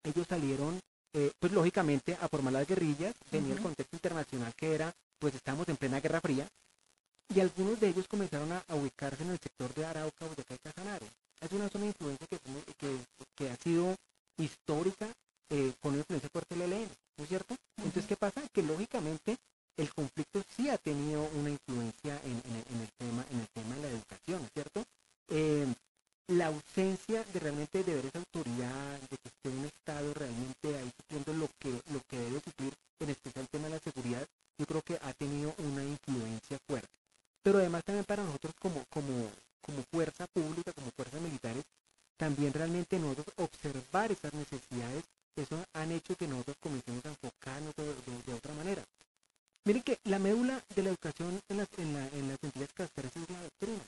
Ellos 0.03 0.27
salieron 0.27 0.81
eh, 1.13 1.31
pues 1.39 1.53
lógicamente 1.53 2.17
a 2.19 2.31
formar 2.31 2.55
las 2.55 2.67
guerrillas, 2.67 3.15
venía 3.31 3.53
el 3.53 3.61
contexto 3.61 3.95
internacional 3.95 4.55
que 4.55 4.75
era, 4.75 4.91
pues 5.19 5.35
estamos 5.35 5.69
en 5.69 5.77
plena 5.77 6.01
Guerra 6.01 6.23
Fría, 6.23 6.49
y 7.29 7.41
algunos 7.41 7.79
de 7.79 7.89
ellos 7.89 8.09
comenzaron 8.09 8.51
a, 8.53 8.65
a 8.69 8.75
ubicarse 8.75 9.23
en 9.23 9.33
el 9.33 9.39
sector 9.39 9.75
de 9.75 9.85
Arauca, 9.85 10.25
Boyacá 10.29 10.55
y 10.55 10.59
Casanare. 10.61 11.07
Es 11.43 11.53
una 11.53 11.69
zona 11.69 11.85
de 11.85 11.89
influencia 11.89 12.27
que, 13.37 13.51
ha 13.51 13.57
sido 13.57 13.97
histórica, 14.39 15.13
eh, 15.51 15.75
con 15.79 15.91
una 15.91 15.99
influencia 15.99 16.31
fuerte 16.31 16.55
del 16.55 16.73
ELN, 16.73 16.89
¿no 17.17 17.25
es 17.25 17.29
cierto? 17.29 17.57
Entonces, 17.79 18.07
¿qué 18.07 18.17
pasa? 18.17 18.43
Que 18.53 18.63
lógicamente 18.63 19.37
el 19.77 19.93
conflicto 19.93 20.43
sí 20.57 20.69
ha 20.69 20.79
tenido 20.79 21.29
una 21.35 21.51
influencia 21.51 22.21
en, 22.25 22.43
en 22.45 22.63
en 22.75 22.81
el 22.81 22.89
tema, 22.99 23.25
en 23.31 23.41
el 23.41 23.49
tema 23.49 23.75
de 23.77 23.83
la 23.83 23.89
educación, 23.89 24.41
¿no 24.41 24.47
es 24.47 24.53
cierto? 24.53 24.85
Eh, 25.29 25.67
la 26.29 26.47
ausencia 26.47 27.25
de 27.25 27.41
realmente 27.41 27.83
de 27.83 27.95
ver 27.95 28.07
esa 28.07 28.19
autoridad, 28.19 29.01
de 29.01 29.17
que 29.19 29.29
esté 29.29 29.49
un 29.49 29.65
Estado 29.65 30.15
realmente 30.15 30.77
ahí 30.77 30.91
supliendo 30.97 31.33
lo 31.35 31.49
que, 31.59 31.71
lo 31.93 32.01
que 32.09 32.19
debe 32.19 32.41
suplir, 32.41 32.73
en 33.01 33.11
especial 33.11 33.43
el 33.45 33.49
tema 33.49 33.65
de 33.65 33.75
la 33.75 33.81
seguridad, 33.81 34.27
yo 34.59 34.67
creo 34.67 34.83
que 34.83 34.99
ha 35.03 35.13
tenido 35.15 35.55
una 35.59 35.85
influencia 35.85 36.59
fuerte. 36.67 36.89
Pero 37.43 37.59
además 37.59 37.83
también 37.85 38.05
para 38.05 38.23
nosotros 38.23 38.55
como, 38.61 38.85
como, 38.89 39.31
como 39.61 39.83
fuerza 39.91 40.27
pública, 40.29 40.73
como 40.73 40.91
fuerzas 40.93 41.21
militares, 41.21 41.65
también 42.17 42.53
realmente 42.53 42.99
nosotros 42.99 43.27
observar 43.37 44.13
esas 44.13 44.33
necesidades, 44.33 45.05
eso 45.37 45.65
han 45.73 45.93
hecho 45.93 46.17
que 46.17 46.27
nosotros 46.29 46.57
comencemos 46.61 47.05
a 47.07 47.09
enfocarnos 47.11 47.75
de, 47.77 47.85
de- 47.87 48.23
de 48.27 48.35
otra 48.35 48.53
manera. 48.55 48.85
Miren 49.65 49.83
que 49.83 49.99
la 50.05 50.19
médula 50.19 50.63
de 50.75 50.83
la 50.83 50.91
educación 50.91 51.41
en 51.49 51.57
las, 51.57 51.69
en 51.79 51.93
la- 51.95 52.09
en 52.09 52.29
las 52.29 52.39
entidades 52.43 52.73
casteras 52.75 53.13
es 53.17 53.31
la 53.31 53.43
doctrina. 53.43 53.85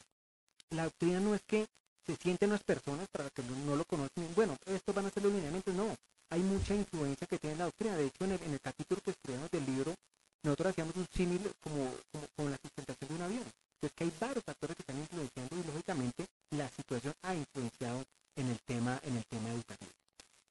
La 0.71 0.85
doctrina 0.85 1.21
no 1.21 1.35
es 1.35 1.43
que 1.47 1.67
se 2.07 2.17
sienten 2.17 2.51
las 2.51 2.63
personas 2.63 3.09
para 3.09 3.31
que 3.31 3.43
no, 3.43 3.57
no 3.67 3.77
lo 3.77 3.85
conocen, 3.85 4.33
bueno, 4.35 4.57
estos 4.67 4.95
van 4.95 5.07
a 5.07 5.11
ser 5.11 5.23
los 5.23 5.33
lineamientos, 5.33 5.75
no. 5.75 5.97
Hay 6.31 6.41
mucha 6.41 6.75
influencia 6.75 7.27
que 7.27 7.39
tiene 7.39 7.57
la 7.57 7.65
doctrina. 7.65 7.97
De 7.97 8.07
hecho, 8.07 8.25
en 8.25 8.33
el, 8.33 8.43
en 8.43 8.53
el 8.55 8.61
capítulo 8.61 9.01
que 9.03 9.11
estudiamos 9.13 9.51
del 9.51 9.65
libro, 9.67 9.95
nosotros 10.43 10.71
hacíamos 10.71 10.97
un 10.97 11.07
símil 11.15 11.41
como, 11.61 11.95
como, 12.13 12.27
como 12.37 12.51
la 12.51 12.59
sustentación 12.63 13.09
de 13.09 13.15
un 13.15 13.23
avión. 13.23 13.45
es 13.83 13.93
que 13.93 14.05
hay 14.05 14.13
varios 14.19 14.45
factores 14.45 14.77
que 14.77 14.83
están 14.83 14.99
influenciando 14.99 15.57
y 15.57 15.63
lógicamente 15.65 16.27
la 16.51 16.69
situación 16.71 17.15
ha 17.23 17.35
influenciado 17.35 18.05
en 18.37 18.49
el 18.49 18.59
tema, 18.61 19.01
en 19.05 19.17
el 19.17 19.25
tema 19.27 19.51
educativo. 19.51 19.93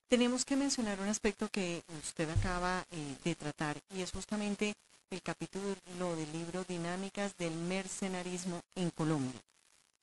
Tenemos 0.07 0.45
que 0.45 0.55
mencionar 0.55 0.99
un 0.99 1.07
aspecto 1.07 1.49
que 1.49 1.83
usted 2.03 2.29
acaba 2.29 2.85
eh, 2.91 3.15
de 3.23 3.35
tratar 3.35 3.77
y 3.95 4.01
es 4.01 4.11
justamente 4.11 4.75
el 5.09 5.21
capítulo 5.21 5.75
del 6.15 6.31
libro 6.31 6.63
Dinámicas 6.67 7.35
del 7.37 7.53
Mercenarismo 7.53 8.61
en 8.75 8.89
Colombia. 8.91 9.39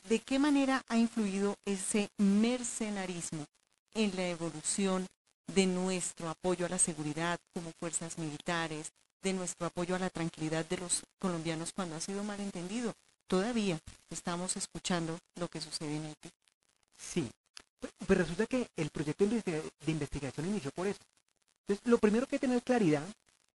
¿De 0.09 0.21
qué 0.21 0.39
manera 0.39 0.85
ha 0.89 0.97
influido 0.97 1.57
ese 1.65 2.11
mercenarismo 2.19 3.47
en 3.95 4.15
la 4.17 4.29
evolución 4.29 5.07
de 5.49 5.67
nuestro 5.67 6.29
apoyo 6.29 6.67
a 6.67 6.69
la 6.69 6.79
seguridad 6.79 7.39
como 7.53 7.73
fuerzas 7.79 8.19
militares, 8.19 8.93
de 9.23 9.33
nuestro 9.33 9.67
apoyo 9.67 9.95
a 9.95 9.99
la 9.99 10.11
tranquilidad 10.11 10.65
de 10.65 10.79
los 10.79 11.03
colombianos 11.19 11.73
cuando 11.73 11.97
ha 11.97 12.01
sido 12.01 12.25
malentendido? 12.25 12.95
Todavía 13.27 13.79
estamos 14.11 14.57
escuchando 14.57 15.19
lo 15.37 15.49
que 15.49 15.61
sucede 15.61 15.97
en 15.97 16.07
Haití. 16.07 16.31
Sí, 16.99 17.31
pues, 17.81 17.93
pues 18.07 18.19
resulta 18.19 18.47
que 18.47 18.69
el 18.77 18.91
proyecto 18.91 19.27
de 19.27 19.63
investigación 19.87 20.47
inició 20.47 20.71
por 20.73 20.87
eso. 20.87 21.01
Entonces, 21.67 21.87
lo 21.91 21.99
primero 21.99 22.27
que 22.27 22.37
hay 22.37 22.41
que 22.41 22.47
tener 22.47 22.63
claridad 22.63 23.05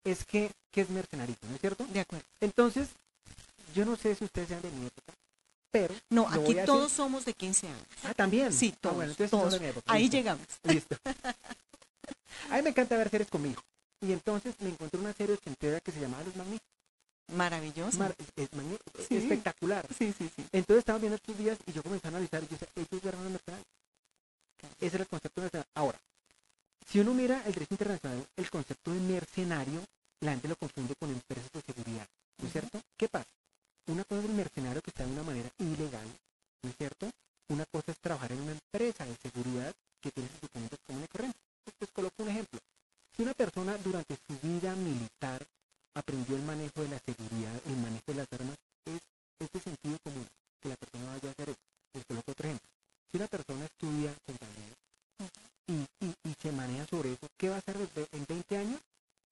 es 0.04 0.26
que, 0.26 0.52
que 0.72 0.82
es 0.82 0.90
mercenarismo, 0.90 1.50
¿no 1.50 1.56
es 1.56 1.62
cierto? 1.62 1.86
De 1.86 2.00
acuerdo. 2.00 2.26
Entonces, 2.40 2.90
yo 3.74 3.86
no 3.86 3.96
sé 3.96 4.16
si 4.16 4.24
ustedes 4.26 4.48
sean 4.50 4.62
de 4.62 4.72
mi 4.72 4.86
época, 4.88 5.14
pero... 5.72 5.94
No, 6.10 6.28
aquí 6.30 6.56
todos 6.66 6.92
somos 6.92 7.26
de 7.26 7.34
15 7.34 7.68
años. 7.68 7.82
Ah, 8.04 8.14
también. 8.14 8.54
Sí, 8.54 8.72
ah, 8.74 8.78
todos. 8.82 8.96
bueno, 8.96 9.12
entonces 9.12 9.32
todos. 9.32 9.54
de 9.54 9.60
mi 9.60 9.66
época. 9.68 9.92
Ahí 9.94 10.04
Listo. 10.04 10.18
llegamos. 10.18 10.48
Listo. 10.64 10.96
A 12.50 12.58
mí 12.58 12.62
me 12.62 12.70
encanta 12.70 12.98
ver 12.98 13.10
series 13.10 13.30
conmigo. 13.30 13.62
Y 14.02 14.12
entonces 14.12 14.54
me 14.60 14.70
encontré 14.70 15.00
una 15.00 15.14
serie 15.14 15.34
ochentera 15.36 15.80
que 15.80 15.92
se 15.92 16.00
llamaba 16.00 16.24
Los 16.24 16.36
Magníficos. 16.36 16.68
Maravilloso. 17.34 17.98
Mar- 17.98 18.16
es 18.36 18.52
magní- 18.52 18.80
Sí. 19.10 19.18
Espectacular. 19.18 19.88
sí, 19.98 20.14
sí, 20.18 20.30
sí. 20.36 20.46
Entonces 20.52 20.80
estaba 20.80 21.00
viendo 21.00 21.16
estos 21.16 21.38
días 21.38 21.58
y 21.66 21.72
yo 21.74 21.82
comencé 21.82 22.08
a 22.08 22.10
analizar 22.10 22.44
y 22.44 22.48
yo 22.48 22.52
decía, 22.52 22.68
ellos 22.76 23.04
eran 23.04 23.24
los 23.24 23.32
mercenarios. 23.32 23.68
Ese 24.80 24.96
era 24.98 25.04
el 25.04 25.10
concepto 25.10 25.42
mercenario. 25.42 25.70
Ahora, 25.76 26.00
si 26.88 27.00
uno 27.00 27.14
mira 27.14 27.42
el 27.46 27.54
derecho 27.54 27.74
internacional, 27.74 28.28
el 28.36 28.50
concepto 28.50 28.92
de 28.94 29.00
mercenario, 29.00 29.84
la 30.22 30.32
gente 30.32 30.48
lo 30.48 30.56
confunde 30.56 30.96
con 30.96 31.10
empresas 31.10 31.52
de 31.52 31.62
seguridad, 31.62 32.08
¿no 32.38 32.48
es 32.48 32.52
cierto? 32.52 32.82
¿Qué 32.98 33.08
pasa? 33.10 33.30
Una 33.88 34.04
cosa 34.04 34.22
es 34.22 34.26
el 34.30 34.34
mercenario 34.36 34.82
que 34.82 34.90
está 34.90 35.06
de 35.06 35.12
una 35.12 35.24
manera 35.24 35.50
ilegal, 35.60 36.08
¿no 36.64 36.70
es 36.70 36.76
cierto? 36.78 37.10
Una 37.50 37.66
cosa 37.66 37.92
es 37.92 38.00
trabajar 38.00 38.32
en 38.32 38.42
una 38.42 38.52
empresa 38.54 39.06
de 39.06 39.16
seguridad 39.18 39.74
que 40.02 40.12
tiene 40.12 40.30
sus 40.30 40.42
documentos 40.42 40.80
comunes 40.86 41.08
y 41.10 41.12
corrientes. 41.12 41.42
Entonces, 41.60 41.76
pues 41.80 41.92
coloco 41.92 42.24
un 42.24 42.30
ejemplo. 42.30 42.60
Si 43.16 43.22
una 43.24 43.34
persona 43.34 43.78
durante 43.78 44.18
su 44.28 44.38
vida 44.40 44.76
militar 44.76 45.46
aprendió 45.94 46.36
el 46.36 46.42
manejo 46.44 46.82
de 46.82 46.90
la 46.90 47.00
seguridad, 47.00 47.54
el 47.66 47.78
manejo 47.78 48.04
de 48.08 48.16
las 48.16 48.28
armas, 48.34 48.58
es, 48.86 49.02
es 49.40 49.52
de 49.52 49.60
sentido 49.60 49.98
común 50.04 50.28
que 50.62 50.70
la 50.70 50.76
persona 50.76 51.06
vaya 51.12 51.30
a 51.30 51.32
hacer 51.32 51.50
eso. 51.50 51.60
Les 51.94 52.06
coloco 52.06 52.32
otro 52.32 52.48
ejemplo. 52.48 52.70
Si 53.12 53.18
una 53.18 53.28
persona 53.28 53.66
estudia 53.66 54.14
contabilidad 54.26 54.76
y, 55.68 56.06
y, 56.06 56.16
y 56.30 56.36
se 56.42 56.52
maneja 56.52 56.86
sobre 56.88 57.14
eso, 57.14 57.28
¿qué 57.38 57.50
va 57.50 57.56
a 57.56 57.60
hacer 57.60 57.78
desde- 57.78 58.08
en 58.12 58.26
20 58.28 58.58
años? 58.58 58.82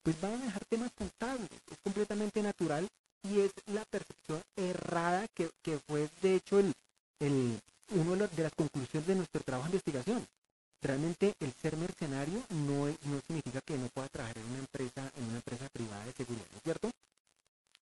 Pues 0.04 0.16
va 0.24 0.28
a 0.30 0.38
manejar 0.38 0.64
temas 0.66 0.92
contables. 0.94 1.50
Es 1.72 1.78
completamente 1.84 2.42
natural 2.42 2.88
y 3.24 3.40
es 3.42 3.52
la 3.68 3.84
percepción 3.86 4.42
errada 4.56 5.28
que, 5.34 5.50
que 5.62 5.80
fue, 5.88 6.10
de 6.22 6.36
hecho, 6.36 6.60
el, 6.60 6.74
el, 7.20 7.60
uno 7.92 8.12
de, 8.12 8.18
los- 8.18 8.36
de 8.36 8.44
las 8.44 8.54
conclusiones 8.54 9.08
de 9.08 9.16
nuestro 9.16 9.42
trabajo 9.42 9.68
de 9.70 9.76
investigación. 9.76 10.26
Realmente 10.82 11.34
el 11.40 11.54
ser 11.54 11.78
mercenario 11.78 12.44
no, 12.50 12.88
es- 12.90 13.02
no 13.06 13.22
significa 13.22 13.62
que 13.62 13.78
no 13.78 13.88
pueda 13.90 14.10
trabajar 14.10 14.38
en 14.38 14.46
una 14.46 14.60
empresa, 14.60 15.12
en 15.16 15.24
una 15.26 15.36
empresa 15.38 15.70
privada 15.70 16.06
de 16.06 16.12
seguridad, 16.14 16.46
¿no 16.52 16.58
es 16.58 16.64
cierto? 16.64 16.92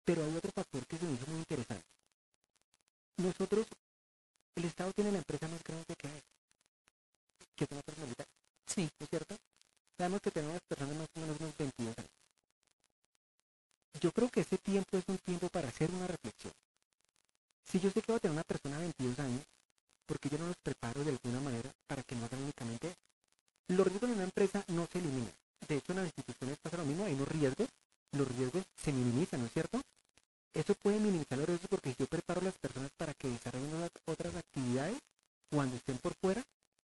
Pero 0.06 0.24
hay 0.24 0.36
otro 0.36 0.52
factor 0.52 0.86
que 0.86 0.98
se 0.98 1.06
me 1.06 1.14
hizo 1.14 1.26
muy 1.28 1.40
interesante. 1.40 1.86
Nosotros, 3.18 3.66
el 4.56 4.66
Estado 4.66 4.92
tiene 4.94 5.12
la 5.12 5.18
empresa 5.20 5.48
más 5.48 5.64
grande 5.64 5.96
que 5.96 6.08
hay, 6.08 6.22
que 7.56 7.66
son 7.66 7.78
las 7.78 7.86
fuerzas 7.86 8.04
militares, 8.04 8.34
Sí. 8.68 8.90
¿no 9.00 9.04
es 9.04 9.10
cierto? 9.10 9.36
Sabemos 9.98 10.22
que 10.22 10.32
tenemos 10.32 10.60
personas 10.68 10.96
más 10.98 11.08
o 11.16 11.20
menos 11.20 11.40
unos 11.40 11.58
22 11.58 11.98
años. 11.98 12.12
Yo 14.00 14.12
creo 14.12 14.30
que 14.30 14.42
ese 14.42 14.58
tiempo 14.58 14.98
es 14.98 15.04
un 15.08 15.18
tiempo 15.20 15.50
para 15.50 15.68
hacer 15.68 15.92
una 15.92 16.08
reflexión. 16.08 16.54
Si 17.66 17.80
yo 17.80 17.92
sé 17.92 18.02
que 18.02 18.12
voy 18.12 18.18
a 18.18 18.20
tener 18.20 18.34
una 18.34 18.44
persona 18.44 18.78
de 18.78 18.84
22 18.84 19.20
años, 19.20 19.44
porque 20.06 20.30
yo 20.30 20.38
no 20.38 20.48
los 20.48 20.58
preparo 20.58 21.04
de 21.04 21.12
alguna 21.12 21.40
manera 21.40 21.72
para 21.88 22.04
que 22.04 22.16
no 22.16 22.26
hagan 22.26 22.42
únicamente 22.42 22.88
eso? 22.88 22.98
Los 23.68 23.88
riesgos 23.88 24.10
de 24.10 24.16
una 24.16 24.24
empresa 24.26 24.64
no 24.70 24.88
se 24.92 24.98
eliminan. 25.00 25.34
De 25.68 25.78
hecho, 25.78 25.92
en 25.94 25.98
las 26.00 26.06
instituciones 26.08 26.51
pasa 26.62 26.78
lo 26.78 26.86
mismo, 26.86 27.06
hay 27.06 27.14
unos 27.14 27.28
riesgos, 27.28 27.68
los 28.14 28.28
riesgos 28.36 28.64
se 28.84 28.92
minimizan, 28.92 29.40
¿no 29.42 29.46
es 29.48 29.54
cierto? 29.54 29.82
Eso 30.54 30.76
puede 30.76 31.00
minimizar 31.00 31.38
los 31.38 31.48
riesgos 31.48 31.70
porque 31.70 31.92
si 31.92 31.96
yo 32.00 32.08
preparo 32.08 32.42
a 32.42 32.46
las 32.46 32.58
personas 32.58 32.92
para 32.98 33.14
que 33.14 33.30
desarrollen 33.30 33.90
otras 34.06 34.36
actividades 34.36 34.98
cuando 35.50 35.76
estén 35.78 35.98
por 36.00 36.14
fuera, 36.16 36.44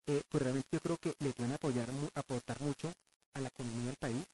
eh, 0.07 0.23
pues 0.28 0.43
realmente 0.43 0.69
yo 0.73 0.81
creo 0.81 0.99
que 0.99 1.14
les 1.19 1.35
pueden 1.35 1.52
apoyar, 1.52 1.90
mu- 1.93 2.09
aportar 2.14 2.61
mucho 2.61 2.93
a 3.35 3.40
la 3.40 3.49
economía 3.49 3.87
del 3.87 3.97
país. 3.97 4.25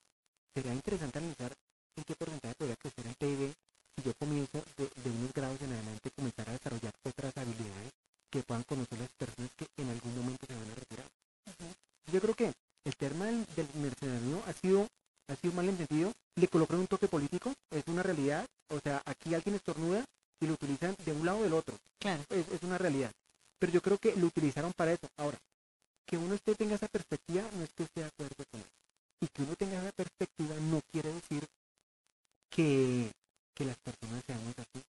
Sería 0.53 0.75
interesante 0.75 1.19
analizar 1.19 1.53
en 1.97 2.05
qué 2.05 2.15
porcentaje 2.17 2.55
podría 2.57 2.77
crecer 2.77 3.07
el 3.07 3.15
PIB 3.15 3.55
si 3.97 4.03
yo 4.03 4.15
comienzo 4.15 4.65
de, 4.77 4.91
de 5.03 5.11
unos 5.11 5.33
grados 5.33 5.61
en 5.63 5.73
adelante 5.73 6.11
comenzar 6.11 6.49
a 6.49 6.53
desarrollar 6.53 6.93
otras 7.05 7.37
habilidades 7.37 7.93
que 8.31 8.43
puedan 8.43 8.65
conocer 8.65 8.99
las 8.99 9.11
personas 9.13 9.51
que 9.57 9.67
en 9.77 9.91
algún 9.91 10.17
momento 10.17 10.45
se 10.47 10.55
van 10.55 10.71
a 10.71 10.75
retirar. 10.75 11.07
Yo 12.13 12.21
creo 12.21 12.35
que 12.35 12.53
el 12.85 12.97
tema 12.97 13.27
del, 13.27 13.47
del 13.55 13.69
mercenario 13.75 14.43
ha 14.47 14.53
sido, 14.55 14.89
ha 15.29 15.37
sido 15.37 15.53
mal 15.53 15.69
entendido, 15.69 16.13
le 16.37 16.49
colocaron 16.49 16.81
un 16.83 16.87
toque 16.89 17.07
político, 17.09 17.53
es 17.71 17.85
una 17.87 18.03
realidad, 18.03 18.47
o 18.69 18.81
sea, 18.81 19.03
aquí 19.05 19.35
alguien 19.35 19.57
estornuda 19.57 20.05
y 20.41 20.47
lo 20.47 20.55
utilizan 20.55 20.97
de 21.05 21.13
un 21.13 21.27
lado 21.27 21.39
o 21.39 21.43
del 21.43 21.53
otro, 21.55 21.77
Claro. 21.99 22.25
es, 22.31 22.49
es 22.49 22.63
una 22.63 22.79
realidad. 22.79 23.13
Pero 23.59 23.73
yo 23.73 23.83
creo 23.83 23.99
que 23.99 24.17
lo 24.17 24.27
utilizaron 24.27 24.73
para 24.73 24.93
eso. 24.93 25.07
Ahora, 25.17 25.39
que 26.07 26.17
uno 26.17 26.35
esté 26.35 26.55
tenga 26.55 26.77
esa 26.77 26.89
perspectiva 26.89 27.43
no 27.55 27.63
es 27.65 27.71
que 27.75 27.83
esté 27.85 28.01
de 28.01 28.07
acuerdo 28.07 28.35
con 28.51 28.61
eso. 28.61 28.71
Y 29.21 29.27
que 29.29 29.43
uno 29.43 29.55
tenga 29.57 29.81
esa 29.83 29.93
perspectiva 29.93 30.55
no 30.57 30.81
quiere 30.91 31.13
decir 31.13 31.47
que, 32.49 33.13
que 33.55 33.65
las 33.67 33.77
personas 33.79 34.25
seamos 34.25 34.55
así. 34.59 34.83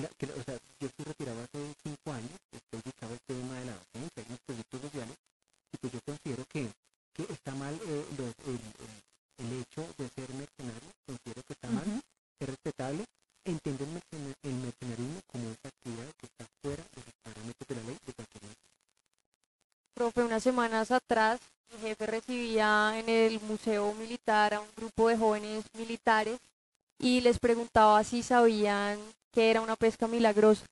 La- 0.00 0.08
que- 0.18 0.26
o 0.32 0.42
sea, 0.44 0.58
yo 0.80 0.86
estoy 0.88 1.04
retirado 1.06 1.40
hace 1.42 1.74
cinco 1.82 2.12
años, 2.12 2.38
estoy 2.52 2.80
dedicado 2.82 3.12
al 3.14 3.20
tema 3.26 3.58
de 3.58 3.64
la 3.66 3.72
docencia, 3.78 4.22
y 4.26 4.28
los 4.30 4.40
proyectos 4.40 4.80
sociales, 4.82 5.16
y 5.72 5.76
pues 5.78 5.92
yo 5.92 6.00
considero 6.02 6.44
que, 6.46 6.70
que 7.14 7.22
está 7.32 7.54
mal 7.54 7.74
eh, 7.86 8.04
los- 8.18 8.34
el, 8.46 8.58
el- 8.58 9.46
el 9.46 9.60
hecho 9.62 9.86
de 9.96 10.08
ser 10.10 10.28
mercenario, 10.34 10.90
considero 11.06 11.42
que 11.44 11.52
está 11.54 11.68
mal, 11.70 11.86
Ujú. 11.88 12.00
es 12.40 12.48
respetable, 12.48 13.04
entiendo 13.44 13.84
el, 13.84 13.90
mercena- 13.92 14.34
el 14.42 14.54
mercenarismo 14.54 15.20
como 15.26 15.50
esa 15.50 15.68
actividad 15.68 16.12
que 16.18 16.26
está 16.26 16.44
fuera 16.60 16.82
de 16.82 17.02
los 17.06 17.14
parámetros 17.22 17.68
de 17.68 17.74
la 17.76 17.82
ley 17.82 17.98
de 18.04 18.12
cualquier 18.12 18.42
manera. 18.42 18.60
Profe, 20.18 20.26
unas 20.26 20.42
semanas 20.42 20.90
atrás 20.90 21.38
mi 21.72 21.78
jefe 21.78 22.04
recibía 22.04 22.92
en 22.98 23.08
el 23.08 23.40
Museo 23.40 23.94
Militar 23.94 24.52
a 24.52 24.60
un 24.60 24.66
grupo 24.76 25.08
de 25.08 25.16
jóvenes 25.16 25.64
militares 25.74 26.40
y 26.98 27.20
les 27.20 27.38
preguntaba 27.38 28.02
si 28.02 28.24
sabían 28.24 28.98
que 29.32 29.48
era 29.48 29.60
una 29.60 29.76
pesca 29.76 30.08
milagrosa. 30.08 30.66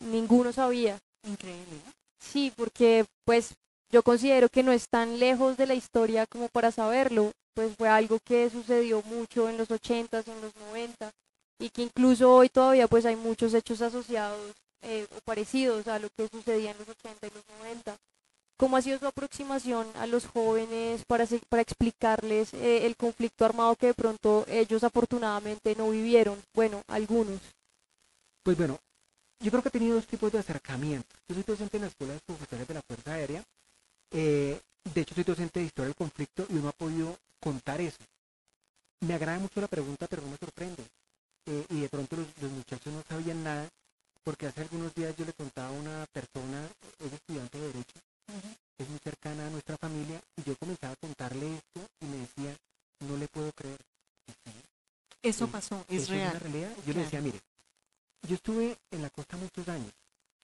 Ninguno 0.00 0.52
sabía. 0.52 0.98
Increíble, 1.22 1.76
¿no? 1.86 1.92
Sí, 2.18 2.52
porque 2.56 3.04
pues 3.24 3.54
yo 3.92 4.02
considero 4.02 4.48
que 4.48 4.64
no 4.64 4.72
es 4.72 4.88
tan 4.88 5.20
lejos 5.20 5.56
de 5.56 5.66
la 5.66 5.74
historia 5.74 6.26
como 6.26 6.48
para 6.48 6.72
saberlo, 6.72 7.30
pues 7.54 7.76
fue 7.76 7.88
algo 7.88 8.18
que 8.24 8.50
sucedió 8.50 9.02
mucho 9.02 9.48
en 9.48 9.58
los 9.58 9.68
80s, 9.68 10.26
en 10.26 10.40
los 10.40 10.56
90 10.56 11.12
y 11.60 11.70
que 11.70 11.82
incluso 11.82 12.34
hoy 12.34 12.48
todavía 12.48 12.88
pues 12.88 13.06
hay 13.06 13.14
muchos 13.14 13.54
hechos 13.54 13.80
asociados 13.80 14.56
eh, 14.82 15.06
o 15.16 15.20
parecidos 15.20 15.86
a 15.86 16.00
lo 16.00 16.08
que 16.16 16.26
sucedía 16.26 16.72
en 16.72 16.78
los 16.78 16.88
80 16.88 17.28
y 17.28 17.30
los 17.30 17.44
90. 17.60 17.96
¿Cómo 18.58 18.76
ha 18.76 18.82
sido 18.82 18.98
su 18.98 19.06
aproximación 19.06 19.86
a 19.94 20.08
los 20.08 20.26
jóvenes 20.26 21.04
para, 21.06 21.24
para 21.48 21.62
explicarles 21.62 22.52
eh, 22.54 22.86
el 22.86 22.96
conflicto 22.96 23.44
armado 23.44 23.76
que 23.76 23.86
de 23.86 23.94
pronto 23.94 24.44
ellos 24.48 24.82
afortunadamente 24.82 25.76
no 25.76 25.90
vivieron? 25.90 26.42
Bueno, 26.54 26.82
algunos. 26.88 27.40
Pues 28.42 28.56
bueno, 28.56 28.80
yo 29.38 29.52
creo 29.52 29.62
que 29.62 29.68
he 29.68 29.78
tenido 29.78 29.94
dos 29.94 30.08
tipos 30.08 30.32
de 30.32 30.40
acercamiento. 30.40 31.06
Yo 31.28 31.36
soy 31.36 31.44
docente 31.46 31.76
en 31.76 31.82
la 31.82 31.88
Escuela 31.88 32.14
de 32.14 32.34
Oficiales 32.34 32.66
de 32.66 32.74
la 32.74 32.82
Fuerza 32.82 33.12
Aérea. 33.12 33.44
eh, 34.10 34.60
de 34.92 35.00
hecho, 35.02 35.14
soy 35.14 35.22
docente 35.22 35.60
de 35.60 35.66
Historia 35.66 35.88
del 35.88 35.94
Conflicto 35.94 36.46
y 36.48 36.54
uno 36.56 36.70
ha 36.70 36.72
podido 36.72 37.16
contar 37.38 37.80
eso. 37.80 37.98
Me 39.00 39.14
agrada 39.14 39.38
mucho 39.38 39.60
la 39.60 39.68
pregunta, 39.68 40.08
pero 40.08 40.22
no 40.22 40.30
me 40.30 40.36
sorprende. 40.36 40.82
Eh, 41.46 41.64
y 41.70 41.80
de 41.82 41.88
pronto 41.88 42.16
los, 42.16 42.26
los 42.40 42.50
muchachos 42.50 42.92
no 42.92 43.04
sabían 43.08 43.44
nada, 43.44 43.68
porque 44.24 44.46
hace 44.46 44.62
algunos 44.62 44.92
días 44.94 45.14
yo 45.16 45.24
le 45.24 45.32
contaba 45.32 45.68
a 45.68 45.72
una 45.72 46.06
persona, 46.12 46.68
es 46.98 47.12
estudiante 47.12 47.58
de 47.58 47.66
Derecho, 47.68 48.00
es 48.78 48.88
muy 48.88 48.98
cercana 49.00 49.46
a 49.46 49.50
nuestra 49.50 49.76
familia, 49.78 50.20
y 50.36 50.42
yo 50.44 50.56
comenzaba 50.56 50.92
a 50.92 50.96
contarle 50.96 51.56
esto 51.56 51.86
y 52.00 52.06
me 52.06 52.16
decía, 52.18 52.56
no 53.00 53.16
le 53.16 53.26
puedo 53.28 53.50
creer. 53.52 53.80
Eso 55.22 55.48
pasó, 55.48 55.84
es 55.88 56.02
eso 56.04 56.12
es 56.14 56.18
real. 56.20 56.30
una 56.30 56.38
realidad. 56.38 56.70
Yo 56.76 56.82
Claro. 56.84 56.98
le 56.98 57.04
decía, 57.04 57.20
mire, 57.20 57.40
yo 58.22 58.34
estuve 58.36 58.76
en 58.90 59.02
la 59.02 59.10
costa 59.10 59.36
muchos 59.36 59.68
años 59.68 59.92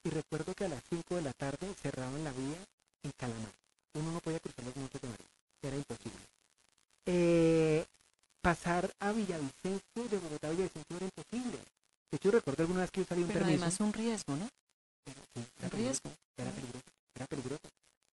y 0.03 0.11
recuerdo 0.11 0.55
que 0.55 0.65
a 0.65 0.69
las 0.69 0.83
5 0.91 1.15
de 1.17 1.23
la 1.23 1.33
tarde 1.33 1.73
cerraban 1.81 2.25
la 2.25 2.33
vía 2.33 2.59
en 3.03 3.13
Calamar. 3.17 3.53
Uno 3.95 4.13
no 4.13 4.21
podía 4.21 4.41
cruzar 4.41 4.65
los 4.65 4.77
montes 4.77 5.01
de 5.01 5.09
María, 5.09 5.27
era 5.63 5.77
imposible. 5.77 6.19
Eh, 7.07 7.87
pasar 8.43 8.93
a 8.99 9.13
Villavicencio, 9.13 10.09
de 10.11 10.19
Bogotá 10.19 10.49
a 10.49 10.51
Villavicencio 10.51 10.97
era 10.97 11.07
imposible. 11.07 11.59
De 12.11 12.17
hecho, 12.17 12.31
recuerdo 12.31 12.63
alguna 12.65 12.81
vez 12.81 12.91
que 12.91 13.01
yo 13.03 13.07
salí 13.07 13.23
un 13.23 13.29
Pero 13.29 13.41
permiso. 13.41 13.63
además 13.65 13.81
un 13.81 13.93
riesgo, 13.93 14.37
¿no? 14.37 14.47
sí, 14.47 15.13
Un 15.37 15.47
era 15.59 15.69
peligroso, 15.71 16.01
riesgo. 16.03 16.11
Era 16.37 16.51
peligroso, 16.51 16.85
era 17.15 17.27
peligroso. 17.27 17.69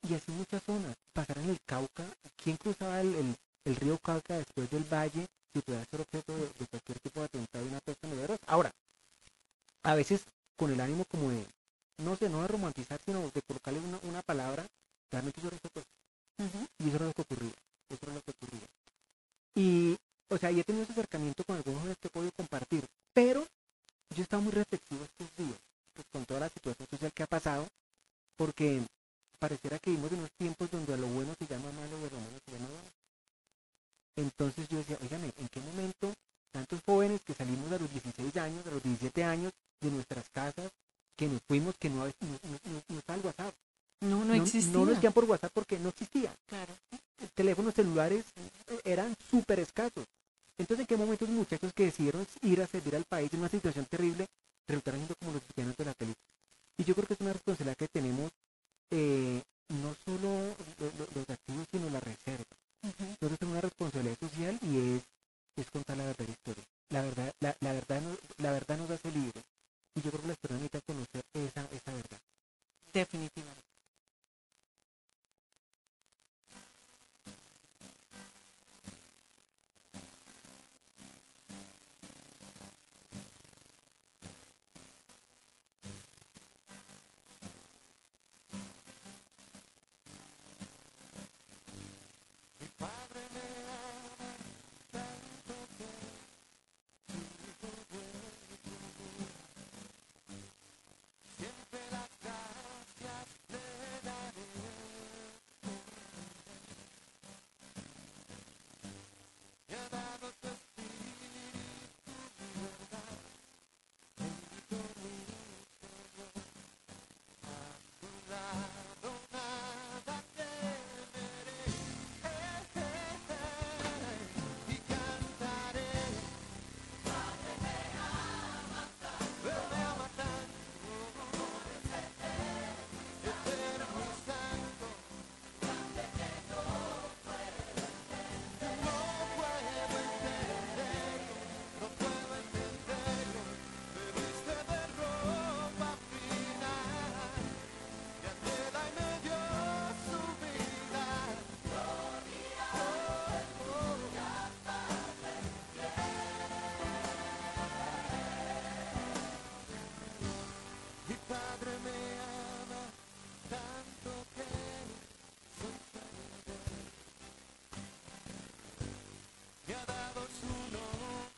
Y 0.07 0.13
así 0.13 0.31
muchas 0.31 0.61
zonas. 0.63 0.95
Pasar 1.13 1.37
en 1.39 1.49
el 1.49 1.57
Cauca. 1.65 2.05
¿Quién 2.37 2.57
cruzaba 2.57 3.01
el, 3.01 3.15
el, 3.15 3.35
el 3.65 3.75
río 3.75 3.97
Cauca 3.97 4.37
después 4.37 4.69
del 4.69 4.83
valle 4.83 5.25
si 5.53 5.61
pudiera 5.61 5.85
ser 5.85 6.01
objeto 6.01 6.35
de, 6.35 6.47
de 6.59 6.67
cualquier 6.67 6.99
tipo 6.99 7.19
de 7.19 7.25
atentado 7.25 7.65
y 7.65 7.69
una 7.69 7.79
peste 7.79 8.07
novedosa? 8.07 8.43
Ahora, 8.47 8.71
a 9.83 9.95
veces 9.95 10.21
con 10.55 10.71
el 10.71 10.79
ánimo 10.79 11.05
como 11.05 11.29
de, 11.29 11.45
no 11.97 12.15
sé, 12.15 12.29
no 12.29 12.41
de 12.41 12.47
romantizar, 12.47 12.99
sino 13.03 13.29
de 13.31 13.41
colocarle 13.41 13.79
una, 13.79 13.99
una 14.03 14.21
palabra, 14.21 14.65
realmente 15.11 15.41
yo 15.41 15.49
recuerdo 15.49 15.87
Ujú. 16.37 16.67
y 16.79 16.87
eso 16.87 16.95
era 16.97 17.05
lo 17.05 17.13
que 17.13 17.21
ocurría. 17.21 17.53
Eso 17.89 17.99
era 18.03 18.13
lo 18.13 18.21
que 18.21 18.31
ocurría. 18.31 18.67
Y, 19.55 19.97
o 20.29 20.37
sea, 20.37 20.51
y 20.51 20.59
he 20.59 20.63
tenido 20.63 20.83
ese 20.83 20.93
acercamiento 20.93 21.43
con 21.45 21.55
algunos 21.55 21.79
jóvenes 21.79 21.97
que 21.99 22.07
he 22.07 22.11
podido 22.11 22.31
compartir. 22.35 22.85
Pero 23.13 23.45
yo 24.09 24.17
he 24.17 24.21
estado 24.21 24.41
muy 24.41 24.51
reflexivo 24.51 25.03
estos 25.03 25.35
días, 25.37 25.57
pues, 25.93 26.05
con 26.11 26.25
toda 26.25 26.41
la 26.41 26.49
situación 26.49 26.87
social 26.89 27.11
que 27.13 27.23
ha 27.23 27.27
pasado, 27.27 27.67
porque 28.35 28.81
pareciera 29.35 29.79
que 29.79 29.91
vivimos 29.91 30.11
en 30.11 30.19
unos 30.19 30.31
tiempos 30.37 30.71
donde 30.71 30.93
a 30.93 30.97
lo 30.97 31.07
bueno 31.07 31.33
se 31.37 31.47
llama 31.47 31.71
malo 31.71 31.99
y 31.99 32.05
a 32.05 32.09
lo 32.09 32.19
malo 32.19 32.39
se 32.45 32.51
llama 32.51 32.67
bueno. 32.67 32.89
Entonces 34.15 34.67
yo 34.69 34.77
decía, 34.77 34.97
oígame, 35.01 35.31
¿en 35.37 35.47
qué 35.49 35.59
momento 35.59 36.13
tantos 36.51 36.79
jóvenes 36.85 37.21
que 37.25 37.33
salimos 37.33 37.71
a 37.71 37.77
los 37.77 37.91
16 37.91 38.37
años, 38.37 38.65
a 38.65 38.71
los 38.71 38.83
17 38.83 39.23
años 39.23 39.51
de 39.81 39.91
nuestras 39.91 40.29
casas, 40.29 40.71
que 41.17 41.27
nos 41.27 41.41
fuimos, 41.47 41.75
que 41.77 41.89
no, 41.89 42.05
no, 42.05 42.11
no, 42.21 42.59
no, 42.63 42.81
no 42.87 42.99
estaba 42.99 43.19
el 43.19 43.25
WhatsApp? 43.25 43.53
No, 44.01 44.23
no, 44.23 44.33
existía. 44.33 44.71
No 44.71 44.85
nos 44.85 45.13
por 45.13 45.25
WhatsApp 45.25 45.51
porque 45.53 45.79
no 45.79 45.89
existía 45.89 46.33
Claro. 46.47 46.73
teléfonos 47.33 47.73
celulares 47.73 48.25
eran 48.83 49.15
súper 49.29 49.59
escasos. 49.59 50.05
Entonces, 50.57 50.81
¿en 50.81 50.87
qué 50.87 50.97
momento 50.97 51.25
los 51.25 51.33
muchachos 51.35 51.73
que 51.73 51.85
decidieron 51.85 52.25
ir 52.41 52.61
a 52.61 52.67
servir 52.67 52.95
al 52.95 53.03
país 53.05 53.33
en 53.33 53.39
una 53.39 53.49
situación 53.49 53.85
terrible 53.85 54.27
resultaron 54.67 54.99
siendo 55.01 55.15
como 55.19 55.33
los 55.33 55.41
villanos 55.53 55.75
de 55.75 55.85
la 55.85 55.93
película? 55.93 56.25
Y 56.77 56.83
yo 56.83 56.95
creo 56.95 57.07
que 57.07 57.13
es 57.13 57.19
una 57.21 57.33
responsabilidad 57.33 57.77
que 57.77 57.87
tenemos 57.87 58.31
eh, 58.91 59.41
no 59.69 59.95
solo 60.05 60.55
lo- 60.79 60.91
lo- 60.97 61.09
los 61.15 61.29
activos, 61.29 61.65
sino 61.71 61.89
la 61.89 61.99
reserva. 61.99 62.45
Ujú. 62.83 63.03
Nosotros 63.03 63.39
tenemos 63.39 63.53
una 63.57 63.61
responsabilidad 63.61 64.17
social 64.19 64.59
y 64.61 64.95
es, 64.97 65.03
es 65.57 65.71
contar 65.71 65.97
la 65.97 66.05
verdadera 66.05 66.31
historia. 66.33 66.63
La 66.89 67.01
verdad, 67.01 67.33
la, 67.39 67.55
la 67.59 67.73
verdad, 67.73 68.01
no- 68.01 68.17
la 68.37 68.51
verdad 68.51 68.77
nos 68.77 68.89
hace 68.91 69.11
libres. 69.11 69.43
Y 69.95 70.01
yo 70.01 70.11
creo 70.11 70.21
que 70.21 70.27
las 70.27 70.37
personas 70.37 70.61
necesitan 70.63 70.81
conocer 70.85 71.23
esa, 71.33 71.61
esa 71.75 71.93
verdad. 71.93 72.19
Definitivamente. 72.93 73.64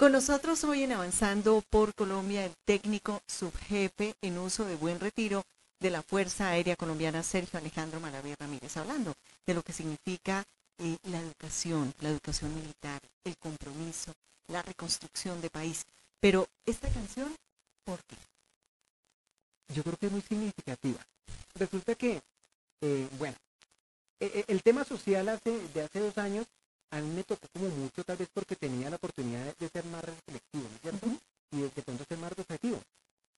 Con 0.08 0.13
nosotros 0.13 0.63
hoy 0.63 0.84
en 0.84 0.93
Avanzando 0.93 1.62
por 1.70 1.93
Colombia 1.93 2.46
el 2.46 2.54
técnico 2.63 3.22
subjefe 3.28 4.15
en 4.22 4.38
uso 4.38 4.63
de 4.63 4.78
buen 4.78 5.02
retiro 5.02 5.43
de 5.82 5.89
la 5.89 6.02
Fuerza 6.02 6.48
Aérea 6.48 6.78
Colombiana 6.78 7.22
Sergio 7.24 7.60
Alejandro 7.60 8.00
Malavé 8.00 8.34
Ramírez, 8.39 8.78
hablando 8.78 9.13
de 9.46 9.54
lo 9.54 9.63
que 9.63 9.74
significa 9.74 10.46
eh, 10.78 10.96
la 11.12 11.20
educación, 11.20 11.93
la 12.00 12.08
educación 12.08 12.56
militar, 12.56 13.02
el 13.26 13.36
compromiso, 13.36 14.13
la 14.48 14.62
reconstrucción 14.62 15.41
de 15.41 15.50
país. 15.50 15.84
Pero 16.22 16.48
esta 16.65 16.88
canción, 16.88 17.36
¿por 17.84 18.00
qué? 18.06 18.15
yo 19.76 19.84
creo 19.84 19.98
que 19.98 20.06
es 20.06 20.12
muy 20.13 20.22
significativa. 20.22 21.06
Resulta 21.56 21.96
que, 21.96 22.22
eh, 22.80 23.10
bueno, 23.20 23.36
e- 24.22 24.32
e- 24.39 24.46
el 24.48 24.63
tema 24.63 24.86
social 24.86 25.28
hace, 25.28 25.67
de 25.74 25.82
hace 25.82 26.00
dos 26.00 26.17
años 26.17 26.48
a 26.91 27.02
mí 27.02 27.10
me 27.10 27.23
tocó 27.23 27.47
como 27.54 27.69
mucho, 27.69 28.04
tal 28.04 28.17
vez 28.17 28.30
porque 28.34 28.56
tenía 28.56 28.89
la 28.89 28.95
oportunidad 28.95 29.43
de, 29.45 29.54
de 29.60 29.69
ser 29.69 29.86
más 29.86 30.04
reflexivo, 30.04 30.67
¿no 30.69 30.76
es 30.76 30.82
cierto? 30.82 31.08
Y 31.52 31.62
de, 31.62 31.69
de 31.69 31.82
pronto 31.82 32.06
ser 32.08 32.17
más 32.17 32.32
objetivo. 32.32 32.82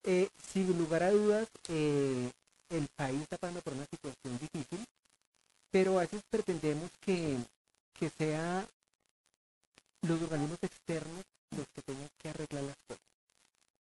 Eh, 0.03 0.29
sin 0.53 0.77
lugar 0.77 1.03
a 1.03 1.11
dudas, 1.11 1.47
eh, 1.67 2.31
el 2.69 2.87
país 2.95 3.21
está 3.21 3.37
pasando 3.37 3.61
por 3.61 3.73
una 3.73 3.85
situación 3.85 4.39
difícil, 4.39 4.85
pero 5.71 5.97
a 5.97 6.01
veces 6.01 6.21
pretendemos 6.29 6.89
que, 7.01 7.37
que 7.93 8.09
sea 8.09 8.67
los 10.01 10.21
organismos 10.21 10.59
externos 10.61 11.23
los 11.55 11.67
que 11.73 11.81
tengan 11.81 12.09
que 12.17 12.29
arreglar 12.29 12.63
las 12.63 12.77
cosas. 12.87 13.03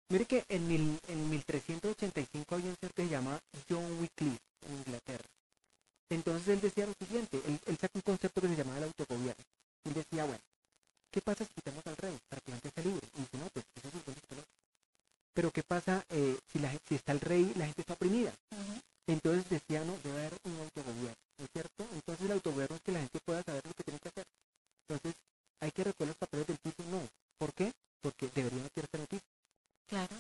Mire 0.10 0.26
que 0.26 0.46
en, 0.48 0.68
mil, 0.68 1.00
en 1.08 1.30
1385 1.30 2.56
había 2.56 2.70
un 2.70 2.78
ser 2.80 2.94
que 2.94 3.04
se 3.04 3.10
llama 3.10 3.40
John 3.70 4.00
Wycliffe 4.00 4.40
en 4.68 4.78
Inglaterra. 4.78 5.30
Entonces 6.10 6.48
él 6.48 6.62
decía 6.62 6.86
lo 6.86 6.94
siguiente, 6.94 7.42
él, 7.46 7.60
él 7.66 7.78
sacó 7.78 8.00
un 8.00 8.02
concepto 8.02 8.42
que 8.42 8.48
se 8.48 8.56
llamaba 8.56 8.78
el 8.78 8.84
autogobierno. 8.86 9.44
Él 9.84 9.94
decía, 9.94 10.26
bueno, 10.26 10.44
¿qué 11.12 11.22
pasa 11.22 11.46
si 11.46 11.54
quitamos 11.54 11.86
al 11.86 11.98
rey 11.98 12.18
para 12.30 12.42
que 12.42 12.52
la 12.52 12.58
gente 12.58 12.72
sea 12.74 12.84
libre? 12.84 13.08
Y 13.16 13.20
dice, 13.22 13.38
no, 13.38 13.48
pues 13.50 13.66
eso 13.76 13.88
es 13.88 13.94
un 13.94 14.02
concepto 14.02 14.36
loco. 14.36 14.48
Pero 15.34 15.52
¿qué 15.52 15.64
pasa 15.64 16.04
eh, 16.10 16.40
si, 16.52 16.60
la, 16.60 16.72
si 16.88 16.96
está 16.96 17.12
el 17.12 17.20
rey 17.20 17.54
la 17.56 17.66
gente 17.66 17.82
está 17.82 17.94
oprimida? 17.94 18.34
Entonces 19.06 19.50
decía, 19.50 19.84
no, 19.86 19.98
debe 20.04 20.20
haber 20.20 20.38
un 20.44 20.60
autogobierno, 20.60 21.16
¿no 21.38 21.46
es 21.46 21.52
cierto? 21.52 21.88
Entonces 21.94 22.26
el 22.26 22.32
autogobierno 22.32 22.76
es 22.76 22.82
que 22.82 22.92
la 22.92 23.00
gente 23.00 23.20
pueda 23.24 23.44
saber 23.44 23.66
lo 23.66 23.74
que 23.74 23.84
tiene 23.84 24.00
que 24.00 24.10
hacer. 24.10 24.26
Entonces, 24.88 25.16
¿hay 25.60 25.72
que 25.72 25.84
recoger 25.84 26.08
los 26.08 26.18
papeles 26.18 26.48
del 26.48 26.58
piso? 26.58 26.84
No. 26.90 27.08
¿Por 27.38 27.54
qué? 27.54 27.72
Porque 28.02 28.30
debería 28.34 28.64
meterse 28.64 28.90
en 28.94 29.02
el 29.02 29.08
piso. 29.08 29.24
Claro. 29.88 30.16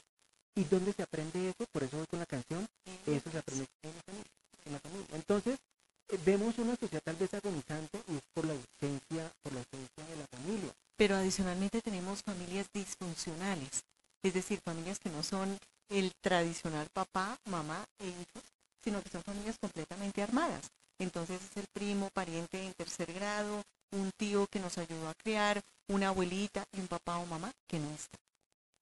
¿Y 0.55 0.63
dónde 0.65 0.93
se 0.93 1.03
aprende 1.03 1.49
eso? 1.49 1.65
Por 1.71 1.83
eso 1.83 1.97
voy 1.97 2.07
con 2.07 2.19
la 2.19 2.25
canción. 2.25 2.67
Eso 3.05 3.31
se 3.31 3.37
aprende 3.37 3.67
en 3.83 3.95
la 3.95 4.01
familia. 4.01 4.31
En 4.65 4.73
la 4.73 4.79
familia. 4.79 5.07
Entonces, 5.13 5.59
vemos 6.25 6.57
una 6.57 6.75
sociedad 6.75 7.01
tal 7.03 7.15
vez 7.15 7.33
agonizante 7.33 8.01
y 8.07 8.15
es 8.15 8.23
por 8.33 8.45
la 8.45 8.53
ausencia, 8.53 9.31
por 9.43 9.53
la 9.53 9.59
ausencia 9.59 10.05
de 10.05 10.15
la 10.15 10.27
familia. 10.27 10.73
Pero 10.95 11.15
adicionalmente 11.15 11.81
tenemos 11.81 12.23
familias 12.23 12.67
disfuncionales, 12.73 13.83
es 14.23 14.33
decir, 14.33 14.59
familias 14.63 14.99
que 14.99 15.09
no 15.09 15.23
son 15.23 15.57
el 15.89 16.11
tradicional 16.21 16.87
papá, 16.93 17.37
mamá 17.45 17.85
e 17.99 18.07
hijos, 18.07 18.43
sino 18.83 19.01
que 19.01 19.09
son 19.09 19.23
familias 19.23 19.57
completamente 19.59 20.21
armadas. 20.21 20.69
Entonces 20.99 21.39
es 21.41 21.57
el 21.57 21.67
primo, 21.73 22.09
pariente 22.13 22.65
en 22.65 22.73
tercer 22.73 23.13
grado, 23.13 23.61
un 23.91 24.11
tío 24.17 24.47
que 24.47 24.59
nos 24.59 24.77
ayudó 24.77 25.09
a 25.09 25.13
criar, 25.13 25.61
una 25.87 26.09
abuelita 26.09 26.65
y 26.73 26.79
un 26.79 26.87
papá 26.87 27.17
o 27.17 27.25
mamá 27.25 27.51
que 27.67 27.79
no 27.79 27.89
está. 27.91 28.17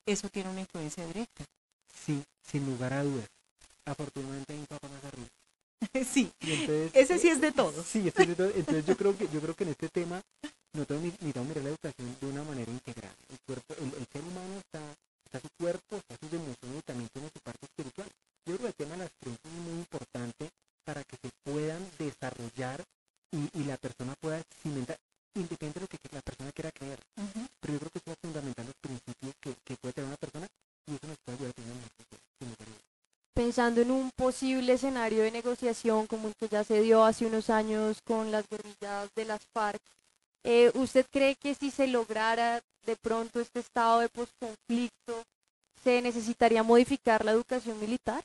Eso 0.06 0.30
tiene 0.30 0.50
una 0.50 0.62
influencia 0.62 1.06
directa. 1.06 1.44
Sí, 2.06 2.24
sin 2.44 2.66
lugar 2.66 2.94
a 2.94 3.04
dudas. 3.04 3.28
Afortunadamente 3.86 4.54
hay 4.54 4.60
un 4.60 4.66
papá 4.68 4.88
más 4.88 5.04
arriba. 5.04 5.28
sí, 6.14 6.32
entonces, 6.42 6.92
ese 6.94 7.20
sí 7.20 7.28
es 7.30 7.42
de 7.42 7.52
todos. 7.52 7.86
Sí, 7.86 8.08
ese 8.08 8.22
es 8.24 8.28
de 8.30 8.36
todo. 8.36 8.50
entonces 8.56 8.86
yo 8.86 8.96
creo 8.98 9.18
que 9.18 9.28
yo 9.30 9.42
creo 9.42 9.56
que 9.56 9.64
en 9.64 9.70
este 9.72 9.90
tema 9.90 10.22
nosotros 10.74 11.02
ne- 11.02 11.08
necesitamos 11.10 11.50
mirar 11.50 11.64
la 11.64 11.70
educación 11.70 12.18
de 12.20 12.28
una 12.28 12.44
manera 12.44 12.72
integral. 12.72 13.16
El 13.30 13.40
cuerpo, 13.46 13.74
el, 13.80 13.94
el 14.00 14.08
ser 14.12 14.22
humano 14.24 14.58
está 14.60 14.82
está 15.26 15.40
su 15.42 15.50
cuerpo, 15.58 15.98
está 15.98 16.18
sus 16.18 16.32
emociones 16.34 16.80
y 16.80 16.82
también 16.82 17.10
tiene 17.14 17.30
su 17.34 17.40
parte 17.42 17.66
espiritual. 17.66 18.08
Yo 18.46 18.56
creo 18.56 18.60
que 18.60 18.68
el 18.68 18.74
tema 18.76 18.92
de 18.92 18.98
las 19.04 19.12
creencias 19.20 19.54
es 19.54 19.60
muy 19.60 19.74
importante 19.80 20.50
para 20.86 21.04
que 21.04 21.18
se 21.18 21.30
puedan 21.44 21.84
desarrollar 21.98 22.84
y, 23.32 23.50
y 23.60 23.64
la 23.66 23.78
persona 23.78 24.14
pueda 24.22 24.42
cimentar, 24.62 24.98
independiente 25.36 25.80
de 25.80 25.86
lo 25.86 25.88
que 25.88 25.98
la 26.12 26.22
persona 26.22 26.52
quiera 26.54 26.72
creer. 26.72 27.00
Pero 27.60 27.74
yo 27.74 27.80
creo 27.80 27.92
que 27.92 28.00
eso 28.00 28.12
es 28.12 28.18
fundamental 28.22 28.66
los 28.66 28.76
principios 28.80 29.34
que, 29.42 29.56
que 29.66 29.76
puede 29.78 29.94
tener 29.94 30.08
una 30.08 30.18
persona 30.18 30.48
y 30.88 30.96
eso 30.96 31.08
nos 31.08 31.18
puede 31.26 31.38
ayudar 31.38 31.50
a 31.50 31.54
tener 31.54 31.72
una 31.72 31.88
Pensando 33.36 33.82
en 33.82 33.92
un 33.92 34.12
posible 34.16 34.72
escenario 34.72 35.22
de 35.22 35.30
negociación 35.30 36.08
como 36.08 36.30
el 36.30 36.36
que 36.36 36.48
ya 36.48 36.64
se 36.64 36.80
dio 36.80 37.04
hace 37.04 37.26
unos 37.26 37.50
años 37.50 38.02
con 38.02 38.32
las 38.32 38.48
guerrillas 38.48 39.10
de 39.14 39.26
las 39.26 39.42
FARC, 39.54 39.82
eh, 40.46 40.72
¿usted 40.74 41.06
cree 41.12 41.36
que 41.36 41.54
si 41.54 41.70
se 41.70 41.86
lograra 41.88 42.62
de 42.86 42.96
pronto 42.96 43.42
este 43.42 43.60
estado 43.60 44.00
de 44.00 44.08
posconflicto, 44.08 45.22
se 45.84 46.02
necesitaría 46.02 46.64
modificar 46.64 47.26
la 47.26 47.34
educación 47.34 47.78
militar? 47.78 48.24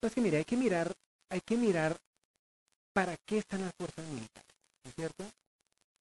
Pues 0.00 0.12
que 0.12 0.20
mire, 0.20 0.38
hay 0.38 0.44
que 0.44 0.56
mirar, 0.56 0.92
hay 1.30 1.42
que 1.42 1.56
mirar 1.56 1.96
para 2.92 3.16
qué 3.18 3.38
están 3.38 3.60
las 3.60 3.72
fuerzas 3.78 4.04
militares, 4.06 4.56
¿no 4.82 4.90
es 4.90 4.96
cierto? 4.96 5.24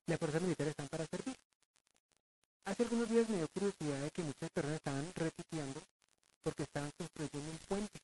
Las 0.07 0.17
fuerzas 0.17 0.41
militares 0.41 0.71
están 0.71 0.87
para 0.87 1.05
servir. 1.05 1.35
Hace 2.65 2.81
algunos 2.81 3.07
días 3.09 3.29
me 3.29 3.37
dio 3.37 3.47
curiosidad 3.49 3.99
de 4.01 4.09
que 4.09 4.23
muchas 4.23 4.49
personas 4.49 4.77
estaban 4.77 5.05
repitiendo 5.13 5.79
porque 6.43 6.63
estaban 6.63 6.91
construyendo 6.97 7.51
un 7.51 7.57
puente. 7.67 7.99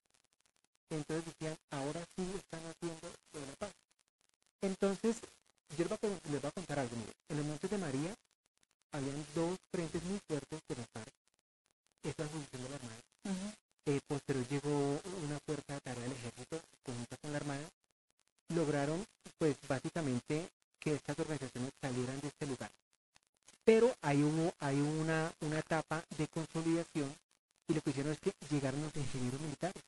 Entonces 0.90 1.26
decían, 1.26 1.58
ahora 1.72 2.04
sí 2.16 2.24
están 2.36 2.62
haciendo 2.66 3.12
lo 3.34 3.40
de 3.42 3.48
la 3.48 3.56
paz. 3.56 3.72
Entonces, 4.62 5.18
yo 5.78 5.78
les 5.80 5.88
voy 5.90 5.96
a, 5.96 6.00
con- 6.00 6.32
les 6.32 6.42
voy 6.42 6.50
a 6.50 6.52
contar 6.52 6.80
algo, 6.80 6.96
mire. 6.96 7.14
En 7.30 7.38
los 7.38 7.46
Montes 7.46 7.70
de 7.70 7.78
María 7.78 8.16
habían 8.92 9.26
dos 9.36 9.58
frentes 9.72 10.02
muy 10.04 10.20
fuertes 10.28 10.62
de 10.68 10.76
las 10.76 10.88
FARC. 10.94 11.14
Esta 12.04 12.24
es 12.24 12.30
la 12.32 12.38
posición 12.38 12.64
de 12.64 12.70
la 12.70 12.76
Armada. 12.76 13.02
Eh, 13.86 14.00
posterior 14.08 14.48
llegó 14.48 15.02
una 15.24 15.40
fuerza 15.46 15.74
de 15.74 15.82
tarea 15.82 16.04
del 16.04 16.12
ejército 16.14 16.62
conjunta 16.84 17.18
con 17.18 17.32
la 17.32 17.38
Armada. 17.38 17.70
Lograron, 18.50 19.06
pues, 19.38 19.58
básicamente 19.68 20.50
que 20.80 20.94
estas 20.96 21.20
organizaciones 21.20 21.72
salieran 21.82 22.20
de 22.22 22.28
este 22.30 22.46
lugar. 22.46 22.72
Pero 23.66 23.94
hay, 24.02 24.22
uno, 24.24 24.54
hay 24.60 24.80
una, 24.80 25.34
una 25.42 25.60
etapa 25.60 26.04
de 26.18 26.28
consolidación 26.30 27.14
y 27.68 27.74
lo 27.74 27.82
que 27.82 27.90
hicieron 27.92 28.14
es 28.14 28.20
que 28.20 28.34
llegaron 28.50 28.82
los 28.82 28.96
ingenieros 28.96 29.42
militares. 29.42 29.84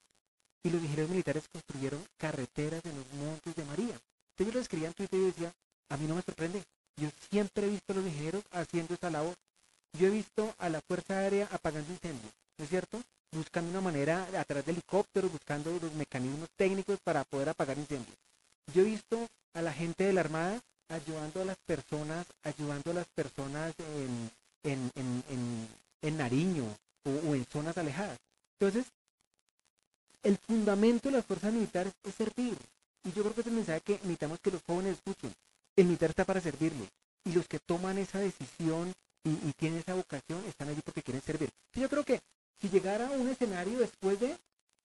Y 0.63 0.69
los 0.69 0.81
ingenieros 0.81 1.09
militares 1.09 1.43
construyeron 1.51 2.03
carreteras 2.17 2.83
en 2.85 2.95
los 2.97 3.05
montes 3.13 3.55
de 3.55 3.63
María. 3.65 3.95
Entonces 4.31 4.47
yo 4.47 4.51
lo 4.53 4.59
escribía 4.59 4.87
en 4.89 4.93
Twitter 4.93 5.19
y 5.19 5.25
decía, 5.25 5.53
a 5.89 5.97
mí 5.97 6.05
no 6.07 6.15
me 6.15 6.21
sorprende. 6.21 6.63
Yo 6.97 7.09
siempre 7.29 7.65
he 7.65 7.69
visto 7.69 7.93
a 7.93 7.95
los 7.95 8.05
ingenieros 8.05 8.43
haciendo 8.51 8.93
esa 8.93 9.09
labor. 9.09 9.35
Yo 9.93 10.07
he 10.07 10.11
visto 10.11 10.53
a 10.57 10.69
la 10.69 10.81
Fuerza 10.81 11.17
Aérea 11.17 11.47
apagando 11.51 11.91
incendios, 11.91 12.31
¿no 12.57 12.63
es 12.63 12.69
cierto? 12.69 13.01
Buscando 13.31 13.71
una 13.71 13.81
manera 13.81 14.27
a 14.37 14.43
través 14.43 14.65
de 14.65 14.73
helicópteros, 14.73 15.31
buscando 15.31 15.71
los 15.81 15.93
mecanismos 15.93 16.49
técnicos 16.57 16.99
para 17.03 17.23
poder 17.23 17.49
apagar 17.49 17.77
incendios. 17.77 18.15
Yo 18.73 18.81
he 18.81 18.85
visto 18.85 19.27
a 19.53 19.61
la 19.61 19.71
gente 19.73 20.03
de 20.03 20.13
la 20.13 20.21
Armada 20.21 20.59
ayudando 20.89 21.41
a 21.41 21.45
las 21.45 21.57
personas, 21.65 22.25
ayudando 22.43 22.91
a 22.91 22.95
las 22.95 23.07
personas 23.07 23.73
en, 23.79 24.29
en, 24.63 24.91
en, 24.95 25.23
en, 25.29 25.67
en 26.01 26.17
Nariño 26.17 26.65
o, 27.05 27.09
o 27.09 27.35
en 27.35 27.45
zonas 27.45 27.77
alejadas. 27.77 28.17
Entonces, 28.59 28.85
el 30.23 30.37
fundamento 30.37 31.09
de 31.09 31.15
las 31.17 31.25
fuerzas 31.25 31.53
militares 31.53 31.93
es 32.03 32.13
servir. 32.15 32.57
Y 33.03 33.11
yo 33.13 33.23
creo 33.23 33.33
que 33.33 33.41
es 33.41 33.47
el 33.47 33.53
mensaje 33.53 33.81
que 33.81 33.93
necesitamos 33.93 34.39
que 34.39 34.51
los 34.51 34.61
jóvenes 34.63 34.93
escuchen. 34.93 35.33
El 35.75 35.85
militar 35.85 36.09
está 36.09 36.25
para 36.25 36.41
servirle. 36.41 36.89
Y 37.25 37.31
los 37.31 37.47
que 37.47 37.59
toman 37.59 37.97
esa 37.97 38.19
decisión 38.19 38.93
y, 39.23 39.29
y 39.29 39.53
tienen 39.57 39.79
esa 39.79 39.93
vocación 39.93 40.43
están 40.45 40.69
allí 40.69 40.81
porque 40.83 41.01
quieren 41.03 41.21
servir. 41.23 41.49
Y 41.75 41.81
yo 41.81 41.89
creo 41.89 42.03
que 42.03 42.21
si 42.59 42.69
llegara 42.69 43.09
un 43.11 43.29
escenario 43.29 43.79
después 43.79 44.19
de, 44.19 44.35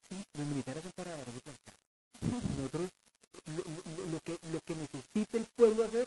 sí, 0.08 0.24
los 0.34 0.46
militares 0.46 0.82
son 0.82 0.92
para 0.92 1.10
dar 1.16 1.26
de 1.26 1.40
plantar. 1.40 1.74
Nosotros, 2.56 2.90
lo, 3.46 3.56
lo- 3.56 4.12
lo 4.12 4.20
que, 4.20 4.38
lo 4.52 4.60
que 4.60 4.74
necesite 4.76 5.38
el 5.38 5.46
pueblo 5.56 5.84
hacer, 5.84 6.06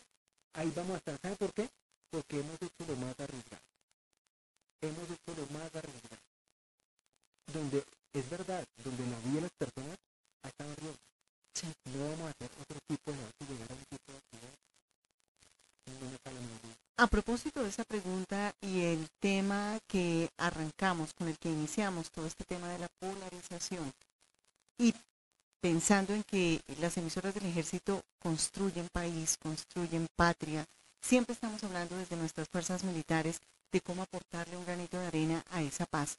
estar. 1.12 1.20
¿Sabe 1.22 1.36
por 1.36 1.54
qué? 1.54 1.70
Porque 2.10 2.40
hemos 2.40 2.56
hecho 2.62 2.86
lo 2.88 2.96
más 2.98 3.20
arriesgado. 3.20 3.64
Hemos 4.82 5.10
hecho 5.10 5.36
lo 5.36 5.48
más 5.58 5.76
arriesgado. 5.76 6.22
Donde, 7.54 7.84
es 8.14 8.30
verdad, 8.30 8.66
donde 8.84 9.06
la 9.08 9.20
vida 9.20 9.36
de 9.36 9.42
las 9.42 9.52
personas 9.52 9.98
ha 10.44 10.48
estado 10.50 10.76
riesgo. 10.76 11.00
Sí. 11.54 11.68
No 11.86 12.10
vamos 12.12 12.28
a 12.28 12.30
hacer 12.30 12.50
otro 12.62 12.78
tipo 12.88 13.12
de 13.12 13.18
que 13.18 13.54
llegar 13.54 13.72
a 13.72 13.74
un 13.74 13.86
tipo 13.86 14.12
de 14.12 14.18
actividad. 14.18 14.54
Está. 16.14 16.32
A 17.00 17.08
propósito 17.08 17.64
de 17.64 17.70
esa 17.70 17.84
pregunta 17.86 18.54
y 18.60 18.82
el 18.82 19.08
tema 19.20 19.80
que 19.88 20.30
arrancamos, 20.38 21.14
con 21.14 21.28
el 21.28 21.38
que 21.38 21.50
iniciamos 21.50 22.12
todo 22.12 22.26
este 22.26 22.44
tema 22.44 22.70
de 22.70 22.80
la 22.80 22.90
polarización, 23.00 23.94
y 24.80 24.94
pensando 25.62 26.14
en 26.14 26.24
que 26.24 26.62
las 26.80 26.98
emisoras 26.98 27.34
del 27.34 27.46
ejército 27.46 28.04
construyen 28.20 28.90
país, 28.90 29.38
construyen 29.38 30.08
patria, 30.16 30.66
siempre 31.02 31.34
estamos 31.34 31.64
hablando 31.64 31.98
desde 31.98 32.16
nuestras 32.16 32.48
fuerzas 32.50 32.84
militares 32.84 33.40
de 33.72 33.82
cómo 33.82 34.04
aportarle 34.04 34.58
un 34.58 34.66
granito 34.66 35.00
de 35.00 35.08
arena 35.08 35.44
a 35.50 35.62
esa 35.62 35.86
paz. 35.86 36.18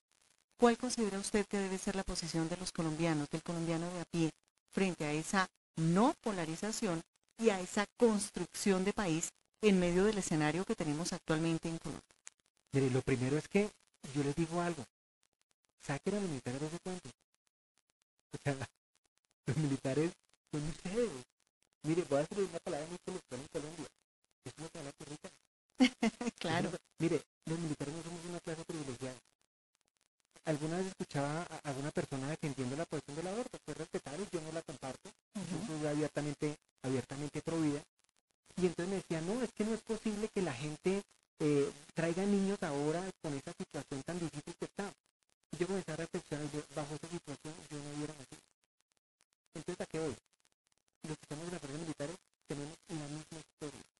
¿Cuál 0.58 0.76
considera 0.76 1.18
usted 1.18 1.46
que 1.46 1.58
debe 1.58 1.78
ser 1.78 1.96
la 1.96 2.02
posición 2.02 2.48
de 2.48 2.56
los 2.56 2.72
colombianos, 2.72 3.28
del 3.30 3.42
colombiano 3.42 3.90
de 3.92 4.00
a 4.00 4.04
pie, 4.04 4.30
frente 4.70 5.04
a 5.04 5.12
esa 5.12 5.48
no 5.76 6.14
polarización 6.20 7.00
y 7.38 7.50
a 7.50 7.60
esa 7.60 7.86
construcción 7.96 8.84
de 8.84 8.92
país 8.92 9.30
en 9.62 9.78
medio 9.78 10.04
del 10.04 10.18
escenario 10.18 10.64
que 10.64 10.74
tenemos 10.74 11.12
actualmente 11.12 11.68
en 11.68 11.78
Colombia? 11.78 12.16
Mire, 12.72 12.90
lo 12.90 13.02
primero 13.02 13.38
es 13.38 13.48
que 13.48 13.70
yo 14.14 14.22
les 14.22 14.34
digo 14.34 14.60
algo. 14.60 14.84
Saquen 15.80 16.16
a 16.16 16.20
los 16.20 16.28
militares 16.28 16.60
de 16.60 16.66
ese 16.66 16.78
cuento. 16.80 17.08
O 18.32 18.38
sea, 18.42 18.56
los 19.46 19.56
militares 19.56 20.12
son 20.50 20.68
ustedes. 20.68 21.10
Mire, 21.84 22.04
voy 22.10 22.18
a 22.18 22.22
hacer 22.22 22.38
una 22.40 22.58
palabra 22.58 22.86
muy 22.88 22.98
coloquial 23.04 23.40
en 23.40 23.46
Colombia. 23.52 23.86
Claro. 26.38 26.70
Mire, 26.98 27.22
los 27.46 27.58
militares 27.58 27.94
no 27.94 28.02
somos 28.02 28.24
una 28.28 28.40
clase 28.40 28.64
privilegiada. 28.64 29.16
Alguna 30.44 30.78
vez 30.78 30.86
escuchaba 30.86 31.42
a 31.42 31.68
alguna 31.68 31.90
persona 31.90 32.28
defendiendo 32.30 32.74
la 32.76 32.86
posición 32.86 33.16
del 33.16 33.26
aborto, 33.26 33.58
fue 33.64 33.74
respetable, 33.74 34.26
yo 34.32 34.40
no 34.40 34.52
la 34.52 34.62
comparto, 34.62 35.10
yo 35.34 35.88
abiertamente, 35.88 36.56
abiertamente 36.82 37.42
pro 37.42 37.60
vida. 37.60 37.82
Y 38.56 38.66
entonces 38.66 38.88
me 38.88 38.96
decía, 38.96 39.20
no, 39.20 39.42
es 39.42 39.52
que 39.52 39.64
no 39.64 39.74
es 39.74 39.82
posible 39.82 40.28
que 40.28 40.42
la 40.42 40.54
gente 40.54 41.02
eh, 41.38 41.70
traiga 41.94 42.24
niños 42.24 42.62
ahora 42.62 43.04
con 43.22 43.34
esa 43.34 43.52
situación 43.52 44.02
tan 44.02 44.18
difícil 44.18 44.54
que 44.58 44.64
está. 44.64 44.90
Yo 45.58 45.66
comencé 45.66 45.92
a 45.92 45.96
reflexionar, 45.96 46.50
yo, 46.50 46.62
bajo 46.74 46.94
esa 46.94 47.08
situación 47.08 47.54
yo 47.70 47.78
no 47.78 47.90
hubiera 47.96 48.14
nacido. 48.14 48.42
Entonces, 49.54 49.80
¿a 49.80 49.86
qué 49.86 49.98
voy? 49.98 50.16
Los 51.02 51.16
que 51.16 51.22
estamos 51.22 51.44
en 51.46 51.52
las 51.52 51.60
fuerzas 51.60 51.80
militares 51.80 52.16
tenemos 52.48 52.76
la 52.88 53.06
misma 53.06 53.38
historia. 53.38 53.97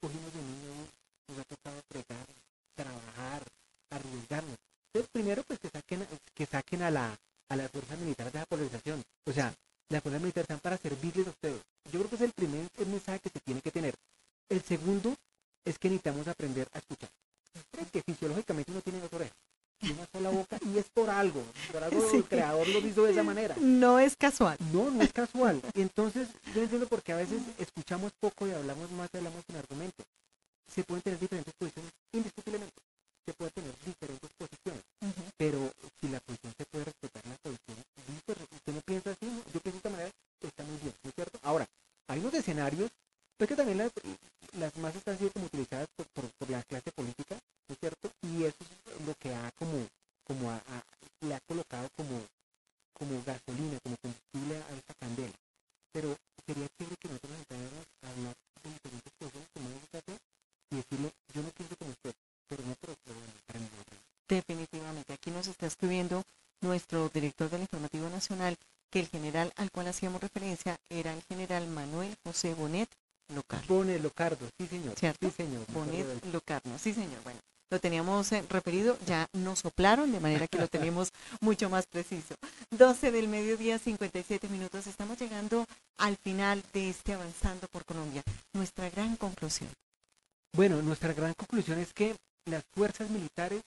Cogimos 0.00 0.32
de 0.32 0.42
niños, 0.42 0.88
nos 1.28 1.38
ha 1.38 1.44
tocado 1.44 1.80
fregar, 1.88 2.26
trabajar, 2.74 3.42
arriesgarnos. 3.90 4.56
Entonces, 4.86 5.10
primero, 5.12 5.42
pues 5.42 5.58
que 5.58 5.68
saquen, 5.68 6.06
que 6.34 6.46
saquen 6.46 6.82
a 6.82 6.90
la 6.90 7.18
a 7.48 7.56
las 7.56 7.70
fuerzas 7.70 7.98
militares 7.98 8.32
de 8.32 8.38
la 8.38 8.46
polarización. 8.46 9.02
O 9.24 9.32
sea, 9.32 9.54
las 9.88 10.02
fuerzas 10.02 10.20
militares 10.20 10.44
están 10.44 10.60
para 10.60 10.76
servirles 10.76 11.26
a 11.26 11.30
ustedes. 11.30 11.62
Yo 11.90 11.98
creo 12.00 12.08
que 12.10 12.16
es 12.16 12.22
el 12.22 12.32
primer 12.32 12.68
mensaje 12.86 13.20
que 13.20 13.30
se 13.30 13.40
tiene 13.40 13.62
que 13.62 13.70
tener. 13.70 13.94
El 14.48 14.62
segundo 14.62 15.14
es 15.64 15.78
que 15.78 15.88
necesitamos 15.88 16.28
aprender 16.28 16.68
a 16.72 16.78
escuchar. 16.78 17.10
Creo 17.70 17.90
que 17.90 18.02
fisiológicamente 18.02 18.70
uno 18.70 18.82
tiene 18.82 19.00
dos 19.00 19.12
orejas 19.12 19.36
y 19.80 19.90
una 19.92 20.06
sola 20.12 20.30
boca 20.30 20.58
y 20.72 20.78
es 20.78 20.86
por 20.92 21.08
algo. 21.10 21.42
Por 21.72 21.82
algo 21.84 22.10
Sí. 22.10 22.16
el 22.18 22.24
creador 22.24 22.66
lo 22.68 22.78
hizo 22.80 23.04
de 23.04 23.12
esa 23.12 23.22
manera. 23.22 23.54
No 23.58 23.98
es 23.98 24.16
casual. 24.16 24.56
No, 24.72 24.90
no 24.90 25.02
es 25.02 25.12
casual. 25.12 25.62
Entonces, 25.74 26.28
yo 26.54 26.62
entiendo 26.62 26.86
por 26.88 27.02
qué 27.02 27.12
a 27.12 27.16
veces 27.16 27.40
escuchamos 27.58 28.12
poco 28.20 28.46
y 28.46 28.52
hablamos 28.52 28.90
más 28.92 29.08
y 29.12 29.16
hablamos 29.18 29.44
sin 29.46 29.56
argumento. 29.56 30.04
Se 30.74 30.82
pueden 30.84 31.02
tener 31.02 31.18
diferentes 31.18 31.54
posiciones, 31.54 31.92
indiscutiblemente. 32.12 32.74
Se 33.24 33.32
pueden 33.34 33.52
tener 33.52 33.74
diferentes 33.84 34.30
posiciones. 34.36 34.82
Pero 35.36 35.72
si 36.00 36.08
la 36.08 36.20
posición 36.20 36.54
se 36.56 36.64
puede 36.66 36.84
respetar 36.86 37.22
la 37.26 37.36
posición, 37.36 37.76
usted 38.56 38.72
no 38.74 38.80
piensa 38.82 39.10
así, 39.10 39.26
yo 39.52 39.60
pienso 39.60 39.70
de 39.70 39.76
esta 39.76 39.90
manera, 39.90 40.10
está 40.40 40.62
muy 40.64 40.76
bien, 40.78 40.94
¿no 41.02 41.08
es 41.10 41.14
cierto? 41.14 41.38
Ahora, 41.42 41.66
hay 42.08 42.20
unos 42.20 42.34
escenarios, 42.34 42.90
pues 43.36 43.48
que 43.48 43.54
también 43.56 43.78
las, 43.78 43.92
las 44.52 44.76
masas 44.76 45.06
han 45.06 45.18
sido 45.18 45.30
como 45.32 45.46
utilizadas 45.46 45.88
por, 45.96 46.06
por, 46.08 46.30
por 46.38 46.50
la 46.50 46.62
clase 46.62 46.90
política, 46.92 47.36
¿no 47.68 47.72
es 47.74 47.78
cierto? 47.80 48.10
Y 48.22 48.44
eso 48.44 48.56
es 48.62 49.06
lo 49.06 49.14
que 49.14 49.34
ha 49.34 49.50
como, 49.52 49.86
como 50.24 50.50
a, 50.50 50.56
a- 50.56 50.84
le 51.20 51.34
ha 51.34 51.40
colocado 51.40 51.88
como, 51.96 52.22
como 52.92 53.22
gasolina, 53.24 53.78
como 53.82 53.96
combustible 53.98 54.56
a 54.56 54.74
esta 54.76 54.94
candela. 54.94 55.34
Pero 55.92 56.16
sería 56.46 56.68
chévere 56.78 56.96
que 56.96 57.08
nosotros 57.08 57.38
entráramos 57.38 57.86
a 58.02 58.10
hablar 58.10 58.34
de 58.62 58.70
diferentes 58.70 59.12
posiciones 59.18 59.48
como 59.54 59.68
hacer 59.92 60.18
y 60.70 60.76
decirle, 60.76 61.12
yo 61.34 61.42
no 61.42 61.50
pienso 61.50 61.76
como 61.76 61.90
usted, 61.90 62.14
pero 62.48 62.62
no 62.64 62.74
pero, 62.80 62.94
para. 63.46 63.58
Definitivamente. 64.28 65.12
Aquí 65.14 65.30
nos 65.30 65.46
está 65.46 65.66
escribiendo 65.66 66.22
nuestro 66.60 67.08
director 67.08 67.48
del 67.50 67.62
Informativo 67.62 68.08
Nacional 68.10 68.56
que 68.90 69.00
el 69.00 69.08
general 69.08 69.52
al 69.56 69.70
cual 69.70 69.88
hacíamos 69.88 70.20
referencia 70.20 70.78
era 70.88 71.12
el 71.12 71.22
general 71.22 71.66
Manuel 71.68 72.14
José 72.24 72.54
Bonet 72.54 72.88
Locarno. 73.34 73.66
Bonet 73.68 74.02
Locardo, 74.02 74.48
sí 74.58 74.66
señor. 74.66 74.94
¿Cierto? 74.98 75.28
Sí 75.28 75.34
señor. 75.36 75.64
él. 75.92 76.20
Locarno, 76.32 76.78
sí 76.78 76.94
señor. 76.94 77.22
Bueno, 77.24 77.40
lo 77.70 77.80
teníamos 77.80 78.32
eh, 78.32 78.42
referido, 78.48 78.98
ya 79.06 79.28
nos 79.34 79.58
soplaron, 79.58 80.10
de 80.10 80.20
manera 80.20 80.46
que 80.46 80.58
lo 80.58 80.68
tenemos 80.68 81.12
mucho 81.40 81.68
más 81.68 81.86
preciso. 81.86 82.34
12 82.70 83.10
del 83.12 83.28
mediodía, 83.28 83.78
57 83.78 84.48
minutos. 84.48 84.86
Estamos 84.86 85.18
llegando 85.18 85.66
al 85.98 86.16
final 86.16 86.62
de 86.72 86.90
este 86.90 87.12
Avanzando 87.12 87.68
por 87.68 87.84
Colombia. 87.84 88.22
Nuestra 88.54 88.88
gran 88.88 89.16
conclusión. 89.16 89.70
Bueno, 90.54 90.80
nuestra 90.80 91.12
gran 91.12 91.34
conclusión 91.34 91.78
es 91.78 91.92
que 91.92 92.16
las 92.46 92.64
fuerzas 92.74 93.10
militares 93.10 93.62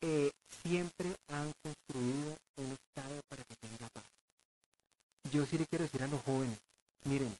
eh, 0.00 0.30
siempre 0.62 1.14
han 1.28 1.52
construido 1.62 2.36
un 2.56 2.72
Estado 2.72 3.20
para 3.28 3.42
que 3.42 3.56
tenga 3.56 3.88
paz. 3.92 4.04
Yo 5.32 5.44
sí 5.46 5.58
le 5.58 5.66
quiero 5.66 5.84
decir 5.84 6.02
a 6.02 6.06
los 6.06 6.22
jóvenes, 6.22 6.58
miren, 7.04 7.36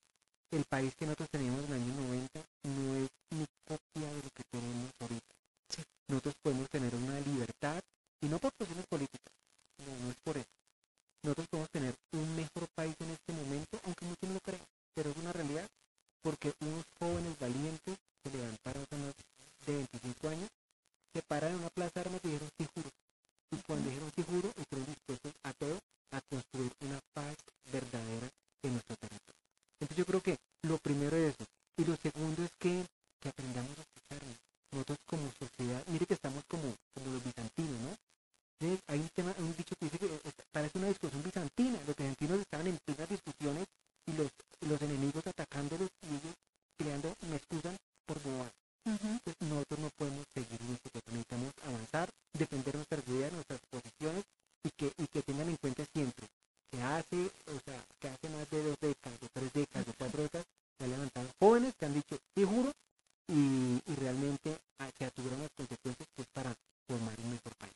el 0.51 0.65
país 0.65 0.95
que 0.97 1.07
nosotros 1.07 1.29
teníamos 1.31 1.65
en 1.65 1.73
el 1.73 1.83
año 1.83 1.95
90 1.95 2.41
no 2.65 2.97
es 2.97 3.11
ni 3.31 3.47
copia 3.65 4.09
de 4.09 4.23
lo 4.23 4.31
que 4.31 4.43
tenemos 4.51 4.91
ahorita. 5.01 5.35
Nosotros 6.09 6.35
podemos 6.43 6.69
tener 6.69 6.95
una 6.95 7.21
libertad, 7.21 7.81
y 8.21 8.27
no 8.27 8.39
por 8.39 8.53
cuestiones 8.55 8.87
políticas, 8.87 9.33
no, 9.79 10.05
no 10.05 10.11
es 10.11 10.17
por 10.25 10.37
eso. 10.37 10.51
Nosotros 11.23 11.47
podemos 11.49 11.71
tener 11.71 11.95
un 12.13 12.35
mejor 12.35 12.69
país 12.75 12.97
en 12.99 13.11
este 13.11 13.33
momento, 13.33 13.81
aunque 13.85 14.05
muchos 14.07 14.29
no 14.29 14.35
lo 14.35 14.41
crean, 14.41 14.67
pero 14.95 15.11
es 15.11 15.17
una 15.17 15.33
realidad, 15.33 15.69
porque 16.23 16.53
unos 16.61 16.85
jóvenes 16.99 17.39
valientes 17.39 17.97
se 18.23 18.31
levantaron 18.31 18.83
hace 18.83 18.97
más 18.97 19.15
de 19.67 19.73
25 19.77 20.29
años, 20.29 20.49
se 21.13 21.23
pararon 21.23 21.55
en 21.55 21.61
una 21.61 21.71
plaza 21.71 21.93
de 21.95 22.01
armas 22.01 22.21
y 22.25 22.29
dijeron 22.29 22.51
sí 22.59 22.67
juro. 22.75 22.91
Y 23.53 23.57
cuando 23.63 23.89
dijeron 23.89 24.13
sí 24.17 24.23
juro, 24.23 24.49
estuvieron 24.57 24.95
dispuestos 24.95 25.33
a 25.45 25.53
todo, 25.55 25.79
a 26.11 26.21
construir 26.23 26.73
una 26.81 27.01
paz 27.15 27.37
verdadera 27.71 28.29
en 28.63 28.73
nuestro 28.73 28.97
territorio. 28.97 29.41
Entonces 29.81 29.97
yo 29.97 30.07
creo 30.07 30.23
que 30.23 30.39
lo 30.71 30.79
primero 30.79 31.17
es 31.17 31.35
eso. 31.35 31.45
Y 31.77 31.85
lo 31.85 31.97
segundo 31.97 32.45
es 32.45 32.51
que, 32.59 32.87
que 33.21 33.29
aprendamos 33.29 33.77
a 33.77 33.83
escucharnos. 33.83 34.37
Nosotros 34.71 34.99
como 35.05 35.33
sociedad, 35.33 35.83
mire 35.89 36.07
que 36.07 36.15
estamos 36.15 36.45
como, 36.47 36.77
como 36.95 37.13
los 37.13 37.25
bizantinos, 37.25 37.81
¿no? 37.81 37.97
Entonces, 38.61 38.85
hay 38.87 39.01
un 39.01 39.09
tema, 39.09 39.35
un 39.39 39.57
dicho 39.57 39.75
que 39.75 39.87
dice 39.87 39.99
que 39.99 40.07
eh, 40.07 40.33
parece 40.53 40.79
una 40.79 40.89
discusión 40.89 41.23
bizantina. 41.23 41.79
Los 41.87 41.97
bizantinos 41.97 42.41
estaban 42.41 42.67
en 42.69 42.79
plenas 42.85 43.09
discusiones 43.09 43.67
y 44.07 44.13
los, 44.13 44.31
los 44.61 44.81
enemigos 44.83 45.27
atacándolos 45.27 45.91
y 46.03 46.09
ellos 46.15 46.35
creando, 46.79 47.17
me 47.29 47.37
excusan, 47.37 47.77
por 48.07 48.23
bobadas. 48.23 48.53
Entonces 48.85 49.35
nosotros 49.41 49.81
no 49.81 49.91
podemos 49.97 50.27
seguir 50.35 50.61
en 50.61 50.75
esto, 50.75 50.89
necesitamos 51.07 51.53
avanzar, 51.67 52.09
defender 52.33 52.75
nuestras 52.77 53.07
ideas, 53.09 53.33
nuestras 53.33 53.61
posiciones 53.71 54.25
y 54.63 54.71
que, 54.71 54.93
y 54.97 55.07
que 55.07 55.23
tengan 55.23 55.49
en 55.49 55.57
cuenta 55.57 55.85
siempre 55.93 56.27
que 56.71 56.81
hace, 56.83 57.31
o 57.47 57.61
sea, 57.65 57.85
que 57.99 58.09
hace 58.09 58.29
más 58.31 58.49
de 58.51 58.63
dos 58.63 58.77
décadas, 58.81 59.21
de 59.21 59.29
tres 59.33 59.53
décadas, 59.53 59.87
de 59.87 59.93
cuatro 59.95 60.23
décadas, 60.23 60.47
se 60.79 60.85
han 60.85 60.91
levantado 60.91 61.29
jóvenes 61.39 61.75
que 61.79 61.87
han 61.87 61.95
dicho, 61.95 62.17
sí 62.35 62.45
juro, 62.45 62.73
y, 63.27 63.83
y 63.87 63.95
realmente 63.97 64.59
ah, 64.79 64.91
se 64.97 65.05
atuvieron 65.05 65.41
las 65.41 65.51
consecuencias 65.57 66.09
que 66.15 66.23
es 66.23 66.29
para 66.33 66.55
formar 66.87 67.15
un 67.23 67.31
mejor 67.31 67.55
país. 67.57 67.75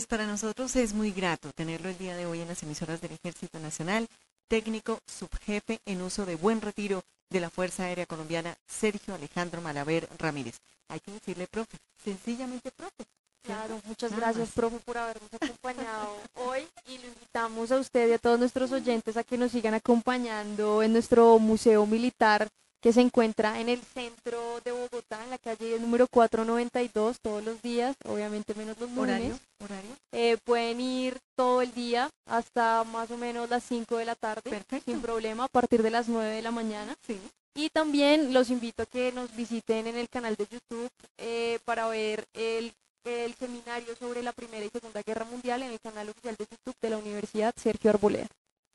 Pues 0.00 0.08
para 0.08 0.26
nosotros 0.26 0.74
es 0.76 0.94
muy 0.94 1.10
grato 1.10 1.52
tenerlo 1.52 1.90
el 1.90 1.98
día 1.98 2.16
de 2.16 2.24
hoy 2.24 2.40
en 2.40 2.48
las 2.48 2.62
emisoras 2.62 3.02
del 3.02 3.12
Ejército 3.12 3.58
Nacional, 3.58 4.08
técnico 4.48 4.98
subjefe 5.06 5.78
en 5.84 6.00
uso 6.00 6.24
de 6.24 6.36
buen 6.36 6.62
retiro 6.62 7.02
de 7.28 7.38
la 7.38 7.50
Fuerza 7.50 7.84
Aérea 7.84 8.06
Colombiana, 8.06 8.56
Sergio 8.66 9.14
Alejandro 9.14 9.60
Malaver 9.60 10.08
Ramírez. 10.16 10.56
Hay 10.88 11.00
que 11.00 11.12
decirle, 11.12 11.46
profe, 11.48 11.76
sencillamente, 12.02 12.70
profe. 12.70 13.04
Claro, 13.42 13.78
muchas 13.84 14.12
Nada 14.12 14.22
gracias, 14.22 14.48
más. 14.48 14.54
profe, 14.54 14.78
por 14.78 14.96
habernos 14.96 15.28
acompañado 15.38 16.16
hoy 16.46 16.66
y 16.88 16.96
lo 16.96 17.06
invitamos 17.08 17.70
a 17.70 17.76
usted 17.78 18.08
y 18.08 18.14
a 18.14 18.18
todos 18.18 18.38
nuestros 18.38 18.72
oyentes 18.72 19.18
a 19.18 19.22
que 19.22 19.36
nos 19.36 19.52
sigan 19.52 19.74
acompañando 19.74 20.82
en 20.82 20.94
nuestro 20.94 21.38
Museo 21.38 21.84
Militar 21.84 22.48
que 22.80 22.92
se 22.92 23.00
encuentra 23.00 23.60
en 23.60 23.68
el 23.68 23.80
centro 23.82 24.60
de 24.64 24.72
Bogotá, 24.72 25.22
en 25.22 25.30
la 25.30 25.38
calle 25.38 25.78
número 25.78 26.06
492, 26.08 27.20
todos 27.20 27.44
los 27.44 27.60
días, 27.62 27.94
obviamente 28.04 28.54
menos 28.54 28.78
los 28.80 28.90
lunes. 28.90 29.16
Horario, 29.16 29.38
horario. 29.62 29.90
Eh, 30.12 30.38
pueden 30.44 30.80
ir 30.80 31.18
todo 31.36 31.62
el 31.62 31.72
día 31.72 32.10
hasta 32.26 32.84
más 32.84 33.10
o 33.10 33.16
menos 33.16 33.50
las 33.50 33.64
5 33.64 33.96
de 33.96 34.04
la 34.04 34.14
tarde, 34.14 34.50
Perfecto. 34.50 34.90
sin 34.90 35.00
problema, 35.02 35.44
a 35.44 35.48
partir 35.48 35.82
de 35.82 35.90
las 35.90 36.08
9 36.08 36.34
de 36.34 36.42
la 36.42 36.50
mañana. 36.50 36.94
Sí. 37.06 37.20
Y 37.54 37.68
también 37.68 38.32
los 38.32 38.48
invito 38.48 38.84
a 38.84 38.86
que 38.86 39.12
nos 39.12 39.34
visiten 39.34 39.86
en 39.86 39.96
el 39.96 40.08
canal 40.08 40.36
de 40.36 40.46
YouTube 40.46 40.90
eh, 41.18 41.58
para 41.64 41.88
ver 41.88 42.24
el, 42.32 42.72
el 43.04 43.34
seminario 43.34 43.94
sobre 43.96 44.22
la 44.22 44.32
Primera 44.32 44.64
y 44.64 44.70
Segunda 44.70 45.02
Guerra 45.02 45.24
Mundial 45.24 45.62
en 45.62 45.72
el 45.72 45.80
canal 45.80 46.08
oficial 46.08 46.36
de 46.36 46.46
YouTube 46.50 46.76
de 46.80 46.90
la 46.90 46.98
Universidad 46.98 47.54
Sergio 47.56 47.90
Arboleda. 47.90 48.28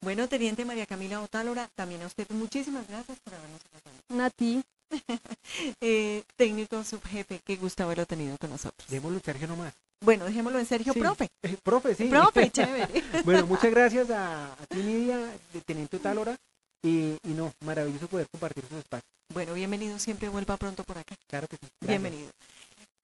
Bueno, 0.05 0.29
Teniente 0.29 0.63
María 0.65 0.85
Camila 0.85 1.19
Otálora, 1.19 1.67
también 1.73 2.03
a 2.03 2.05
usted 2.05 2.27
muchísimas 2.29 2.87
gracias 2.87 3.17
por 3.23 3.33
habernos 3.33 3.59
acompañado. 3.65 4.23
A 4.23 4.29
ti, 4.29 4.63
Eh, 5.81 6.23
técnico 6.37 6.83
subjefe, 6.83 7.41
qué 7.43 7.55
gusto 7.55 7.83
haberlo 7.83 8.05
tenido 8.05 8.37
con 8.37 8.51
nosotros. 8.51 8.87
Démoslo, 8.87 9.19
Sergio, 9.19 9.47
nomás. 9.47 9.73
Bueno, 10.01 10.25
dejémoslo 10.25 10.59
en 10.59 10.67
Sergio, 10.67 10.93
Sí. 10.93 10.99
profe. 10.99 11.27
Eh, 11.41 11.57
profe, 11.63 11.95
sí. 11.95 12.05
Profe, 12.05 12.51
chévere. 12.51 13.03
bueno, 13.23 13.47
muchas 13.47 13.71
gracias 13.71 14.11
a, 14.11 14.53
a 14.53 14.65
ti, 14.69 14.77
Nidia, 14.77 15.17
de 15.51 15.61
Teniente 15.65 15.97
Talora. 15.97 16.37
Y, 16.83 17.17
y 17.23 17.29
no, 17.29 17.51
maravilloso 17.61 18.07
poder 18.07 18.27
compartir 18.29 18.63
sus 18.69 18.77
espacios. 18.77 19.09
Bueno, 19.33 19.55
bienvenido, 19.55 19.97
siempre 19.97 20.29
vuelva 20.29 20.55
pronto 20.55 20.83
por 20.83 20.99
acá. 20.99 21.15
Claro 21.27 21.47
que 21.47 21.57
sí. 21.57 21.65
Gracias. 21.81 21.87
Bienvenido. 22.01 22.29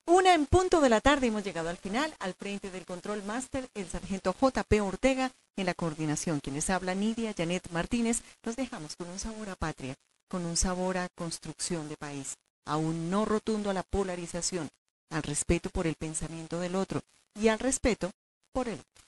Una 0.08 0.34
en 0.34 0.46
punto 0.48 0.82
de 0.82 0.90
la 0.90 1.00
tarde, 1.00 1.28
hemos 1.28 1.44
llegado 1.44 1.70
al 1.70 1.78
final, 1.78 2.14
al 2.20 2.34
frente 2.34 2.72
del 2.72 2.86
control 2.86 3.24
máster, 3.24 3.70
el 3.76 3.88
sargento 3.88 4.36
JP 4.40 4.82
Ortega, 4.82 5.32
en 5.56 5.66
la 5.66 5.74
coordinación, 5.74 6.40
quienes 6.40 6.70
habla 6.70 6.96
Nidia 6.96 7.34
Janet 7.38 7.70
Martínez, 7.72 8.22
nos 8.44 8.56
dejamos 8.56 8.96
con 8.96 9.10
un 9.10 9.20
sabor 9.20 9.50
a 9.50 9.56
patria, 9.56 9.96
con 10.28 10.46
un 10.46 10.58
sabor 10.58 10.98
a 10.98 11.10
construcción 11.10 11.88
de 11.88 11.98
país, 11.98 12.36
a 12.66 12.78
un 12.78 13.10
no 13.10 13.26
rotundo 13.26 13.70
a 13.70 13.74
la 13.74 13.84
polarización, 13.84 14.70
al 15.12 15.24
respeto 15.24 15.70
por 15.70 15.86
el 15.86 15.96
pensamiento 15.96 16.60
del 16.60 16.76
otro 16.76 17.02
y 17.36 17.50
al 17.50 17.60
respeto 17.60 18.12
por 18.52 18.68
el 18.68 18.80
otro. 18.80 19.01